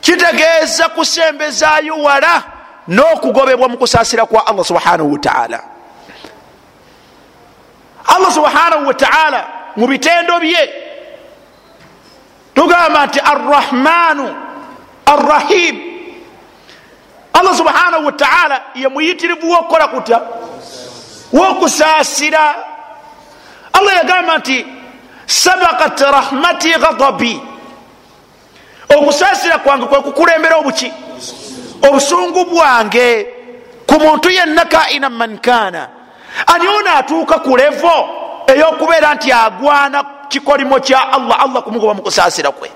Kitegeeza 0.00 0.88
kusembezaayo 0.88 1.96
wala 2.02 2.42
n'okugobebwa 2.88 3.68
mu 3.68 3.76
kusaasira 3.78 4.26
kwa 4.26 4.46
allah 4.46 4.64
subhanahu 4.64 5.12
wataala 5.12 5.60
allah 8.04 8.32
subhanahu 8.32 8.86
wataala 8.86 9.46
mu 9.76 9.86
bitendo 9.86 10.40
bye. 10.40 10.72
Tugamba 12.54 13.06
nti 13.06 13.20
arrahmanu 13.20 14.36
arrahim. 15.06 15.76
Allah 17.32 17.56
subhanahu 17.56 18.06
wataala 18.06 18.62
ye 18.74 18.88
muyitirivu 18.88 19.50
wokukola 19.50 19.88
kutya? 19.88 20.20
Wokusaasira. 21.32 22.54
Allah 23.72 23.94
yagamba 23.94 24.38
nti 24.38 24.66
sabakat 25.26 26.00
rahmati 26.00 26.70
ghadabi. 26.72 27.40
Okusaasira 28.96 29.58
kwange 29.58 29.86
kwekukulembera 29.86 30.56
obuki? 30.56 30.92
Obusungu 31.82 32.44
bwange 32.44 33.26
ku 33.86 33.94
muntu 34.00 34.30
yenna 34.30 34.64
kaina 34.64 35.10
man 35.10 35.38
kana. 35.38 35.88
Ani 36.46 36.66
ono 36.68 36.96
atuuka 36.96 37.38
ku 37.38 37.56
levo 37.56 38.23
eyokubeera 38.46 39.14
nti 39.14 39.32
agwana 39.32 40.04
kikolimo 40.28 40.80
kya 40.80 41.12
allah 41.12 41.36
allah 41.40 41.62
kumugoba 41.62 41.94
mukusaasira 41.94 42.50
kwe. 42.50 42.70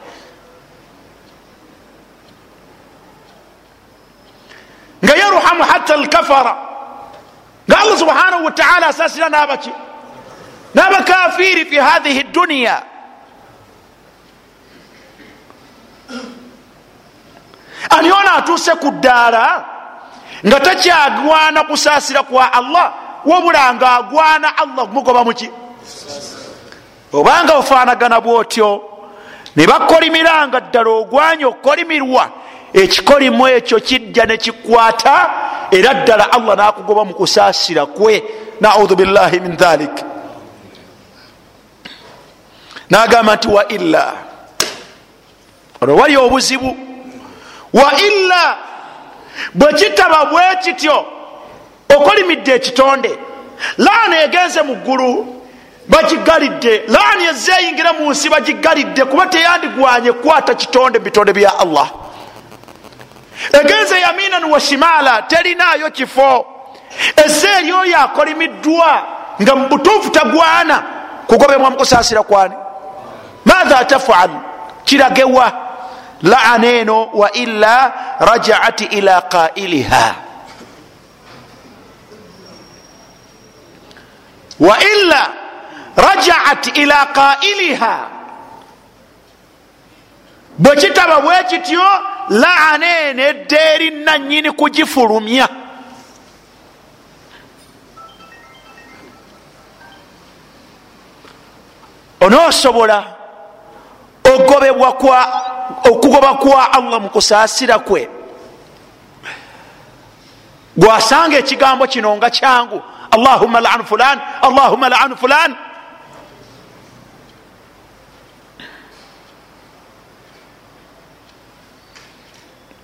Nga 5.05 5.15
yarhamu 5.17 5.63
hatta 5.63 5.97
lkafara 5.97 6.57
nga 7.69 7.79
allah 7.81 7.99
subhanahu 7.99 8.45
wataala 8.45 8.87
asaasira 8.87 9.29
nabaki 9.29 9.71
nabakafiri 10.75 11.65
fi 11.65 11.77
hathihi 11.77 12.23
dunya. 12.23 12.83
Ani 17.91 18.11
ono 18.13 18.31
atuuse 18.37 18.75
ku 18.75 18.91
ddaala 18.91 19.65
nga 20.47 20.61
takyagwana 20.61 21.65
kusaasira 21.65 22.23
kwa 22.23 22.53
allah 22.53 22.93
wabula 23.31 23.75
nga 23.75 23.93
agwana 23.93 24.59
allah 24.59 24.87
kumugoba 24.87 25.25
muki 25.25 25.51
obanga 27.13 27.55
ofaanagana 27.55 28.21
bwotyo 28.21 28.83
ne 29.57 29.67
bakolimiranga 29.67 30.61
ddala 30.61 30.91
ogwanya 30.91 31.47
okukolimirwa 31.49 32.31
ekikolimo 32.73 33.49
ekyo 33.49 33.81
kijja 33.81 34.25
nekikwata 34.25 35.15
era 35.71 35.95
ddala 35.95 36.33
allah 36.33 36.57
nakugoba 36.57 37.05
mu 37.05 37.15
kusaasira 37.15 37.87
kwe. 37.87 38.23
Naudhu 38.61 38.97
billahi 38.97 39.41
min 39.41 39.57
dhalik. 39.57 40.05
Nagamba 42.91 43.37
nti 43.37 43.49
wa 43.49 43.69
illa. 43.69 44.13
Olwo 45.81 45.97
wali 45.97 46.17
obuzibu. 46.17 46.77
Wa 47.73 47.93
illa. 48.01 48.57
Bwe 49.55 49.73
kitaba 49.73 50.25
bwe 50.25 50.43
kityo 50.65 51.07
okolimidde 51.97 52.55
ekitonde. 52.55 53.19
Laani 53.79 54.17
egenze 54.17 54.63
mu 54.63 54.75
ggulu 54.75 55.43
bagigalidde. 55.89 56.83
Laani 56.89 57.25
ezze 57.25 57.53
eyingira 57.61 57.93
mu 57.93 58.11
nsi 58.11 58.29
bagigalidde 58.29 59.05
kuba 59.05 59.27
teyandigwanye 59.27 60.13
kukwata 60.13 60.55
kitonde 60.55 60.99
bitonde 60.99 61.33
bya 61.33 61.59
allah. 61.59 61.89
Egenze 63.53 64.01
yaminan 64.01 64.45
wa 64.45 64.61
shimala 64.61 65.23
terinayo 65.23 65.91
kifo. 65.91 66.47
Ezze 67.25 67.49
eri 67.59 67.73
oyo 67.73 67.99
akolimiddwa 67.99 69.03
nga 69.43 69.55
mu 69.55 69.69
butuufu 69.69 70.11
tagwana 70.11 70.83
kugobebwa 71.27 71.71
mu 71.71 71.77
kusaasira 71.77 72.23
kwani? 72.23 72.55
Matha 73.45 73.85
tafal? 73.85 74.31
Kiragewa 74.85 75.53
laana 76.23 76.67
eno 76.67 77.09
wa 77.13 77.33
illa 77.33 77.93
rajaat 78.21 78.81
ila 78.81 79.21
qailiha 79.21 80.28
illa 84.61 85.33
rajaat 85.97 86.77
ila 86.77 87.07
qailiha. 87.07 88.09
Bwe 90.59 90.77
kitaba 90.77 91.21
bwe 91.21 91.45
kityo 91.45 91.83
laana 92.29 93.01
eno 93.01 93.23
edda 93.23 93.75
eri 93.75 93.91
nanyini 93.91 94.53
kugifulumya. 94.53 95.49
Onoosobola 102.21 103.05
ogobebwa 104.25 104.93
kwa 104.93 105.43
okugoba 105.85 106.35
kwa 106.35 106.73
allah 106.73 107.01
mu 107.01 107.11
kusaasira 107.11 107.79
kwe. 107.79 108.11
Gwasanga 110.77 111.39
ekigambo 111.39 111.87
kino 111.87 112.17
nga 112.17 112.31
kyangu 112.31 112.83
allahuma 113.11 113.61
lan 113.61 113.85
fulan 113.85 114.19
allahuma 114.43 114.89
lan 114.89 115.17
fulan. 115.17 115.57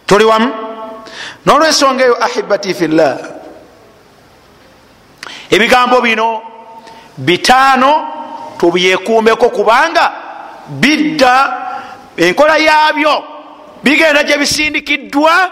Tuli 0.07 0.25
wamu 0.25 0.53
nolwensonga 1.47 2.05
eyo 2.05 2.17
ahibati 2.25 2.75
fillah. 2.75 3.19
Ebigambo 5.51 6.01
bino 6.01 6.43
bitaano 7.19 7.93
tubyekuumeko 8.59 9.51
kubanga 9.51 10.13
bidda 10.69 11.57
enkola 12.17 12.57
yabyo 12.59 13.25
bigenda 13.83 14.23
gye 14.23 14.39
bisindikiddwa 14.39 15.51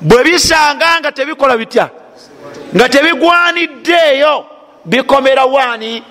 bwe 0.00 0.24
bisanga 0.24 1.00
nga 1.00 1.12
tebikola 1.12 1.56
bitya 1.56 1.90
nga 2.76 2.88
tebigwaniddeeyo 2.88 4.44
bikomera 4.84 5.44
waani? 5.44 6.02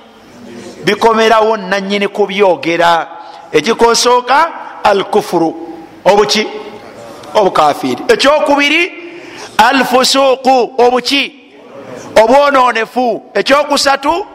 Bikomerawo 0.83 1.57
nanyini 1.57 2.07
kubyogera 2.07 3.07
ekikosooka 3.51 4.51
al 4.83 5.03
kufuru 5.03 5.49
obuki? 6.05 6.47
Obukafiri 7.33 8.03
ekyokubiri? 8.07 8.81
Al 9.57 9.85
fusuuku 9.85 10.73
obuki? 10.77 11.35
Obwononefu 12.23 13.23
ekyokusatu? 13.33 14.25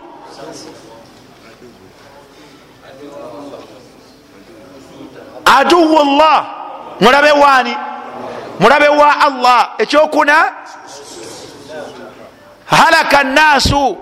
Aduwu 5.45 6.05
llah 6.19 6.45
mulabe 7.01 7.31
waani? 7.31 7.77
Mulabe 8.61 8.89
wa 8.89 9.21
allah. 9.21 9.71
Ekyokuna 9.79 10.53
halaka 12.67 13.25
nnaasu. 13.25 13.99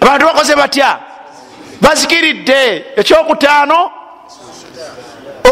Abantu 0.00 0.26
bakoze 0.26 0.56
batya? 0.56 0.98
Bazikiridde. 1.80 2.84
Ekyokutaano 2.96 3.90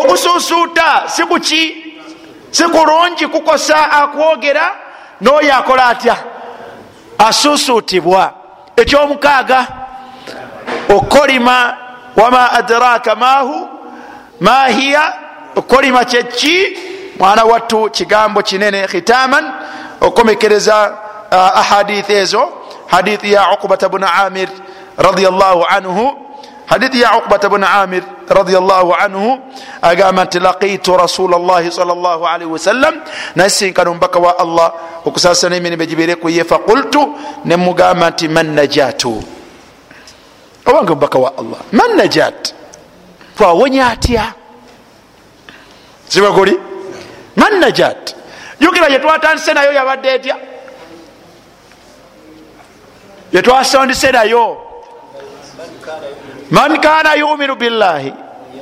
okusuusuuta 0.01 1.03
si 1.07 1.25
kuki 1.25 1.85
si 2.51 2.65
kulungi 2.65 3.27
kukosa 3.27 3.91
akwogera 3.91 4.75
n'oyo 5.21 5.55
akola 5.57 5.87
atya? 5.87 6.17
Asuusuutibwa. 7.19 8.33
Ekyomukaaga 8.77 9.67
okolima 10.89 11.77
wama 12.17 12.53
adraka 12.53 13.17
mahu 13.17 13.69
mahiya 14.41 15.13
okolima 15.57 16.05
kyeki 16.05 16.79
mwana 17.19 17.45
wattu 17.45 17.91
kigambo 17.91 18.43
kinene 18.43 18.87
khitaman 18.87 19.53
okomekereza 20.01 20.99
ahadithi 21.31 22.13
ezo 22.13 22.49
hadithi 22.87 23.33
ya 23.33 23.53
uqbata 23.53 23.89
bnu 23.89 24.07
amir 24.25 24.49
radiallahu 24.99 25.65
anhu 25.69 26.13
hadithi 26.67 27.01
ya 27.01 27.17
uqbata 27.19 27.49
bnu 27.49 27.67
amir 27.67 28.03
radiallahu 28.29 28.95
anhu 28.95 29.39
agamba 29.83 30.25
nti 30.25 30.39
laqitu 30.41 30.97
rasula 30.97 31.39
llahi 31.39 31.71
sal 31.73 31.87
llah 31.89 32.21
alaihi 32.35 32.51
wasallam 32.53 32.95
nasinkana 33.37 33.91
omubaka 33.91 34.19
wa 34.19 34.39
allah 34.39 34.73
okusasana 35.05 35.57
emirimu 35.57 35.83
egibere 35.83 36.15
kuye 36.17 36.45
faqultu 36.45 37.15
nemugamba 37.45 38.11
nti 38.11 38.29
man 38.29 38.47
najatu 38.55 39.23
obange 40.67 40.93
omubaka 40.93 41.19
wa 41.19 41.33
allah 41.39 41.59
man 41.73 41.97
najat 41.97 42.53
twawonya 43.37 43.87
atya 43.89 44.33
sibaguli 46.09 46.57
man 47.37 47.61
najat 47.61 48.15
jukira 48.61 48.89
yetwatandise 48.89 49.53
nayo 49.55 49.73
yabadde 49.73 50.09
etya 50.09 50.37
yetwasondise 53.33 54.13
nayo 54.13 54.57
man 56.51 56.81
kana 56.81 57.15
yuminu 57.15 57.55
billahi 57.57 58.13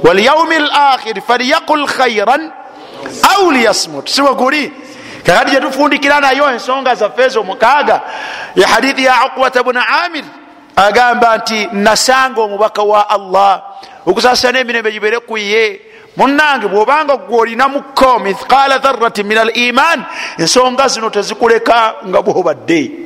walyaumi 0.04 0.58
lakhiri 0.58 1.20
falyaqul 1.20 1.86
khairan 1.86 2.52
au 3.36 3.50
liyasmut. 3.50 4.08
Sibaguli 4.08 4.72
kakati 5.24 5.50
gyetufundikira 5.50 6.20
nayo 6.20 6.50
ensonga 6.52 6.94
zaffe 6.94 7.22
ezo 7.24 7.42
mukaaga 7.42 8.00
ya 8.56 8.68
hadithi 8.68 9.04
ya 9.04 9.26
uqbata 9.26 9.62
bnu 9.62 9.80
amir 10.04 10.24
agamba 10.76 11.36
nti 11.36 11.68
nasanga 11.72 12.40
omubaka 12.40 12.82
wa 12.82 13.10
allah 13.10 13.62
okusasana 14.06 14.58
emirembe 14.58 14.92
gibere 14.92 15.18
kuye 15.18 15.80
munange 16.16 16.68
bwobanga 16.68 17.16
gwe 17.16 17.38
olinamuko 17.40 18.18
mithqala 18.18 18.78
dharati 18.78 19.22
min 19.24 19.38
al 19.38 19.56
iman 19.56 20.04
ensonga 20.38 20.88
zino 20.88 21.10
tezikuleka 21.10 21.94
nga 22.06 22.22
bwobadde 22.22 23.05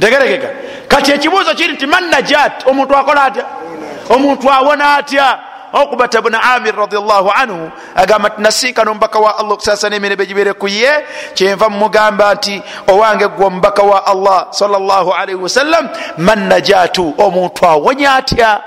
tegerekeka 0.00 0.48
kati 0.88 1.12
ekibuuzo 1.12 1.54
kiri 1.54 1.72
nti 1.72 1.86
man 1.86 2.10
najat 2.10 2.66
omuntu 2.66 2.96
akola 2.96 3.24
atya? 3.24 3.44
Omuntu 4.08 4.50
awona 4.52 4.96
atya? 4.96 5.38
Okubata 5.72 6.22
bnu 6.22 6.38
amir 6.42 6.76
radiallahu 6.76 7.30
anhu 7.30 7.70
agamba 7.94 8.28
nti 8.28 8.42
nasinkana 8.42 8.90
omubaka 8.90 9.18
wa 9.18 9.38
allah 9.38 9.52
okusasana 9.52 9.96
emirembe 9.96 10.26
gibere 10.26 10.52
kuye 10.52 11.04
kyenva 11.34 11.68
mumugamba 11.68 12.34
nti 12.34 12.62
owange 12.88 13.28
gwe 13.28 13.46
omubaka 13.46 13.82
wa 13.82 14.06
allah 14.06 14.46
salllah 14.50 15.06
alaihi 15.20 15.40
wasallam 15.42 15.88
man 16.18 16.48
najatu 16.48 17.14
omuntu 17.18 17.66
awonya 17.66 18.14
atya? 18.14 18.62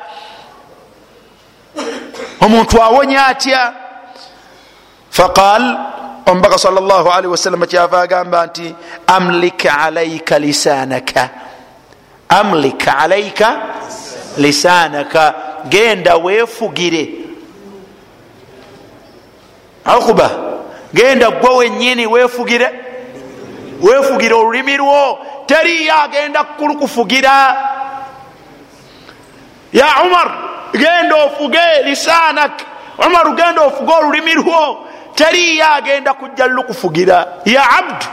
Omuntu 2.41 2.83
awonya 2.83 3.25
atya? 3.25 3.73
Faqal 5.09 5.77
omubaka 6.29 6.57
salllah 6.57 7.05
alaihi 7.05 7.27
wasallam 7.27 7.65
kyava 7.65 8.01
agamba 8.01 8.45
nti 8.45 8.75
amlik 9.07 9.65
alaika 9.65 10.39
lisanaka. 10.39 11.29
Amlik 12.29 12.87
alaika 12.87 13.57
lisanaka. 14.37 15.33
Genda 15.69 16.15
weefugire 16.17 17.09
akuba 19.85 20.29
genda 20.93 21.31
gwe 21.31 21.49
wenyini 21.57 22.05
weefugire 22.07 22.69
weefugire 23.81 24.33
olulimi 24.33 24.77
lwo. 24.77 25.19
Teriyo 25.45 25.93
agenda 26.03 26.43
kulukufugira. 26.43 27.55
Ya 29.73 29.85
umar 30.05 30.31
genda 30.73 31.15
ofuge 31.15 31.83
lisanak. 31.85 32.61
Umar 33.07 33.35
genda 33.35 33.61
ofuge 33.61 33.93
olulimi 33.93 34.33
lwo 34.33 34.85
teriyo 35.19 35.65
agenda 35.73 36.13
kujja 36.13 36.47
lukufugira. 36.47 37.27
Ya 37.45 37.69
abdu 37.69 38.05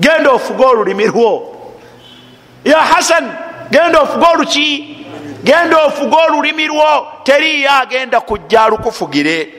genda 0.00 0.30
ofuge 0.30 0.64
olulimi 0.64 1.06
lwo. 1.06 1.56
Ya 2.64 2.78
hasan 2.80 3.32
genda 3.70 4.00
ofuge 4.00 4.26
oluki. 4.26 4.96
Genda 5.44 5.76
ofuge 5.86 6.16
olulimi 6.16 6.66
lwo. 6.66 7.06
Teriyo 7.24 7.70
agenda 7.82 8.20
kujja 8.20 8.68
lukufugire. 8.68 9.54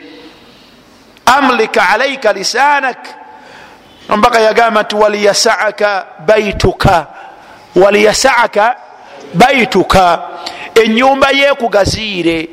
Amlika 1.26 1.90
alaika 1.90 2.34
lisanak. 2.34 3.08
Ombaka 4.10 4.40
yagamba 4.40 4.84
nti 4.84 4.96
waliyasaaka 4.96 6.06
baituka. 6.26 7.08
Waliyasaaka 7.76 8.76
baituka. 9.34 10.20
Enyumba 10.76 11.30
yekugaziire 11.30 12.50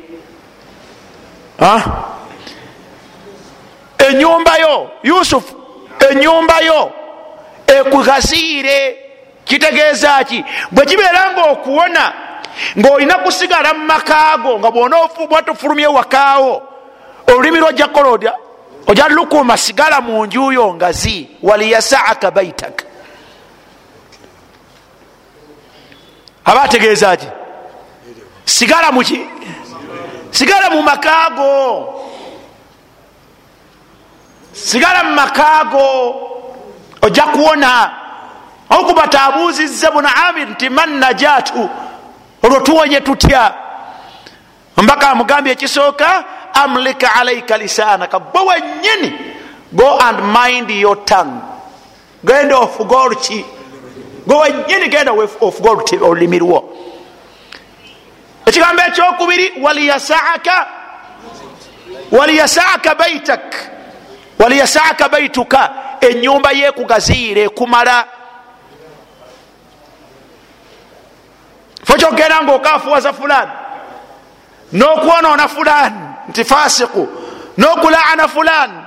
enyumba 4.09 4.57
yo 4.57 4.91
yusufu 5.03 5.55
enyumba 6.09 6.59
yo 6.59 6.91
ekugaziire 7.67 8.97
kitegeeza 9.45 10.23
ki? 10.23 10.45
Bwe 10.71 10.85
kibeera 10.85 11.31
nga 11.31 11.43
okuwona 11.43 12.13
ngaolina 12.77 13.17
kusigala 13.17 13.73
mu 13.73 13.85
makaago 13.85 14.59
nga 14.59 14.71
bwatufulumye 14.71 15.87
wakaawo 15.87 16.63
olulimi 17.27 17.59
lwojja 17.59 17.87
kukola 17.87 18.09
odya 18.09 18.33
ojja 18.87 19.07
lukuuma 19.07 19.57
sigala 19.57 20.01
mu 20.01 20.25
njuyo 20.25 20.73
ngazi 20.73 21.29
waliyasaaka 21.43 22.31
baitak 22.31 22.83
aba 26.45 26.61
ategeeza 26.61 27.17
ki? 27.17 27.27
Sigala 28.45 28.91
muki 28.91 29.25
sigala 30.31 30.69
mu 30.69 30.81
makaago 30.81 32.00
sigala 34.65 35.03
mumakaago 35.03 36.15
ojja 37.01 37.23
kuwona. 37.23 37.91
Okuba 38.69 39.07
tabuuzizze 39.07 39.91
buna 39.91 40.15
amir 40.27 40.47
nti 40.49 40.69
man 40.69 40.89
najatu 40.99 41.69
olwo 42.43 42.59
tuwonye 42.59 43.01
tutya? 43.01 43.53
Mbaka 44.77 45.09
amugambye 45.09 45.53
ekisooka 45.53 46.23
amlika 46.53 47.15
alaika 47.15 47.57
lisanaka 47.57 48.19
gwe 48.19 48.41
wenyini 48.41 49.13
go 49.71 49.97
and 49.99 50.19
mind 50.19 50.69
your 50.69 51.05
tongue. 51.05 51.41
Genda 52.23 52.57
ofuga 52.57 52.97
oluki. 52.97 53.45
Gwe 54.27 54.37
wenyini 54.37 54.89
genda 54.89 55.11
ofuga 55.41 55.71
olulimi 56.01 56.39
lwo. 56.39 56.77
Ekigambo 58.45 58.81
ekyokubiri 58.81 59.53
waliyasaaka 59.61 60.67
waliyasaaka 62.11 62.95
baitak 62.95 63.70
waliyasaaka 64.41 65.09
baituka 65.09 65.73
enyumba 66.01 66.51
yekugaziire 66.51 67.41
ekumala 67.43 68.05
fo 71.85 71.93
kyogenda 71.93 72.41
nga 72.43 72.53
okafuwaza 72.53 73.13
fulani 73.13 73.51
n'okwonoona 74.73 75.47
fulani 75.47 76.01
nti 76.29 76.43
fasiku 76.43 77.07
n'okulaana 77.57 78.27
fulani 78.27 78.79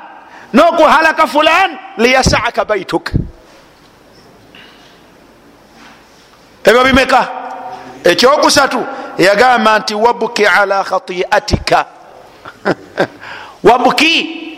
n'okuhalaka 0.55 1.27
fulani 1.27 1.77
liyasaaka 1.99 2.65
baituk 2.65 3.11
ebyo 6.65 6.85
bimeka? 6.85 7.29
Ekyokusatu 8.05 8.87
yagamba 9.19 9.79
nti 9.79 9.95
wabuki 9.95 10.47
ala 10.47 10.85
khatiatika. 10.85 11.85
Wabuki 13.69 14.54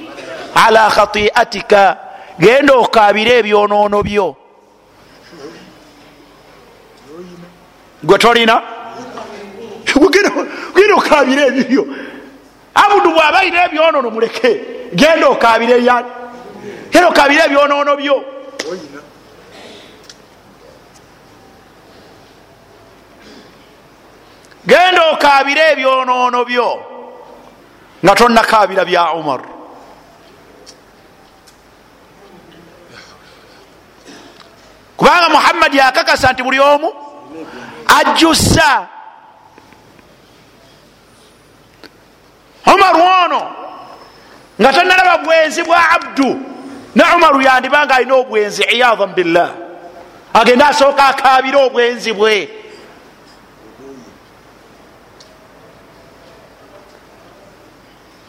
ala 0.64 0.90
khatiatika 0.90 1.96
genda 2.40 2.74
okabire 2.74 3.38
ebyonoono 3.38 4.02
byo. 4.02 4.36
Gwe 8.02 8.18
tolina? 8.18 8.62
Genda 10.74 10.94
okabire 10.94 11.46
ebibyo 11.46 11.86
abudu 12.74 13.10
bwaba 13.10 13.38
alina 13.38 13.64
ebyonoono 13.64 14.10
muleke 14.10 14.60
genda 14.94 15.28
okabire 15.28 15.84
yani 15.84 16.08
genda 16.92 17.08
okabire 17.08 17.42
ebyonoono 17.44 17.96
byo. 17.96 18.16
Genda 24.66 25.02
okabire 25.12 25.62
ebyonoono 25.72 26.44
byo. 26.44 26.68
Nga 28.04 28.14
tonnakabira 28.14 28.84
bya 28.84 29.12
umar 29.12 29.55
kubanga 34.96 35.28
muhammadi 35.28 35.80
akakasa 35.80 36.32
nti 36.32 36.42
buli 36.42 36.60
omu 36.60 36.92
ajjusa 37.98 38.86
umaru 42.74 43.02
ono 43.24 43.42
nga 44.60 44.72
tonalaba 44.72 45.18
bwenzi 45.18 45.62
bwa 45.62 45.90
abdu 45.90 46.40
ne 46.96 47.04
umaru 47.16 47.40
yandibanga 47.42 47.94
alina 47.94 48.14
obwenzi 48.14 48.62
iyadan 48.62 49.12
billah. 49.14 49.50
Agende 50.34 50.64
asooka 50.64 51.04
akabire 51.06 51.56
obwenzi 51.56 52.12
bwe. 52.12 52.48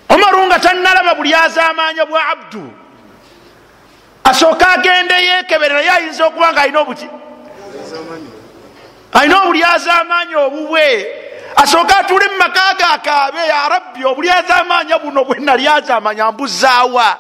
Umaru 0.10 0.46
nga 0.48 0.60
tanalaba 0.60 1.16
buli 1.16 1.34
azamanya 1.34 2.06
bwa 2.06 2.28
abdu 2.28 2.72
asooka 4.30 4.70
agende 4.70 5.16
yekeberera 5.26 5.82
ye 5.82 5.92
ayinza 5.92 6.26
okuba 6.26 6.52
nga 6.52 6.62
alina 6.62 6.80
obuki 6.80 7.08
alina 9.14 9.38
obulyazamanya 9.44 10.38
obubwe 10.40 10.88
asooka 11.56 11.98
atule 11.98 12.28
mumaka 12.28 12.76
ge 12.78 12.84
akaabe 12.84 13.48
ya 13.48 13.70
rabbi 13.70 14.06
obulyazamanya 14.06 15.00
buno 15.00 15.24
bwenalyazamanya 15.24 16.32
mbuzaawa 16.32 17.18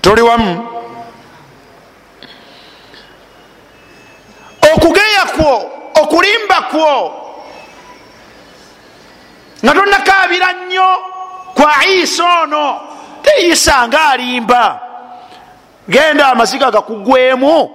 toli 0.00 0.22
wamu. 0.22 0.68
Okugeya 4.72 5.24
kwo 5.36 5.70
okulimba 6.02 6.62
kwo 6.62 7.16
nga 9.64 9.72
tonakabira 9.74 10.52
nnyo 10.52 11.09
kwa 11.60 11.86
isa 11.86 12.24
ono 12.42 12.80
teisa 13.22 13.88
nga 13.88 14.08
alimba. 14.08 14.80
Genda 15.88 16.26
amaziga 16.28 16.70
gakugwemu 16.70 17.70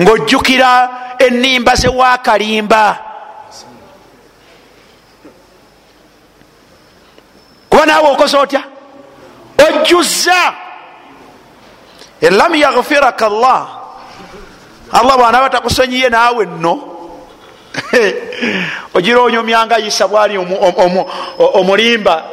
ngaojjukira 0.00 0.88
enimba 1.18 1.74
zewakalimba 1.74 2.98
kuba 7.70 7.86
naawe 7.86 8.08
okoze 8.10 8.36
otya? 8.36 8.62
Ojjuza 9.58 10.54
elam 12.20 12.54
yaghfiraka 12.54 13.28
llah 13.28 13.66
allah 14.92 15.16
bwanaaba 15.16 15.50
takusonyiye 15.50 16.08
naawe 16.08 16.46
nno 16.46 16.74
ogira 18.94 19.20
onyomyanga 19.20 19.78
isa 19.78 20.08
bwali 20.08 20.38
omulimba 21.38 22.24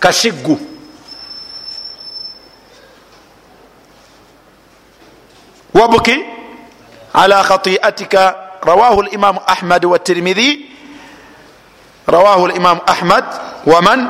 kasiggu 0.00 0.60
wabuki 5.74 6.24
ala 7.14 7.44
khatiatika. 7.44 8.40
Rawahu 8.64 9.02
limamu 9.02 9.40
ahmad 9.46 9.84
watirmidhi 9.84 10.70
rawahu 12.06 12.48
limamu 12.48 12.80
ahmad 12.86 13.24
waman 13.66 14.08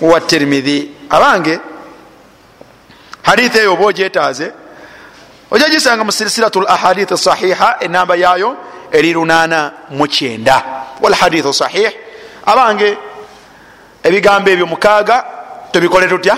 watirmidhi 0.00 0.90
abange 1.10 1.60
haditha 3.22 3.58
eyo 3.58 3.72
oba 3.72 3.84
ogyetaaze 3.86 4.52
ojja 5.50 5.68
gisanga 5.68 6.04
mu 6.04 6.12
silsilatu 6.12 6.60
lahadith 6.60 7.14
sahiha 7.16 7.76
enamba 7.80 8.16
yayo 8.16 8.56
eri 8.92 9.12
lunana 9.12 9.72
mukyenda 9.90 10.62
walhadithu 11.00 11.54
sahih. 11.54 11.90
Abange 12.46 12.98
ebigambo 14.04 14.50
ebyo 14.50 14.66
mukaaga 14.66 15.24
tubikole 15.72 16.06
tutya? 16.08 16.36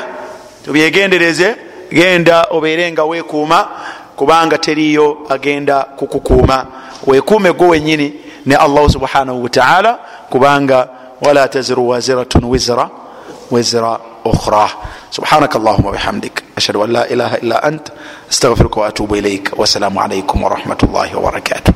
Tubyegendereze 0.64 1.56
genda 1.92 2.46
obeere 2.50 2.92
nga 2.92 3.04
weekuuma 3.04 3.68
kubanga 4.16 4.58
teriyo 4.58 5.26
agenda 5.28 5.84
kukukuuma. 5.84 6.66
Weekuume 7.06 7.52
gwe 7.52 7.68
wenyini 7.68 8.14
ne 8.46 8.56
allahu 8.56 8.90
subhanahu 8.90 9.42
wataala 9.42 9.98
kubanga 10.30 10.88
wala 11.20 11.48
taziru 11.48 11.88
waziratun 11.88 12.44
wizra 12.44 12.90
wizra 13.50 13.98
ukhra. 14.24 14.70
Subhanak 15.10 15.56
allahuma 15.56 15.92
bihamdik. 15.92 16.42
Ashhadu 16.56 16.82
an 16.82 16.92
la 16.92 17.08
ilaha 17.08 17.38
illa 17.38 17.62
ant 17.62 17.92
astaghfiruka 18.30 18.80
waatubu 18.80 19.16
ilaik 19.16 19.52
wassalamu 19.56 20.00
alaikum 20.00 20.42
warahmatullahi 20.42 21.14
wabarakatuh 21.14 21.74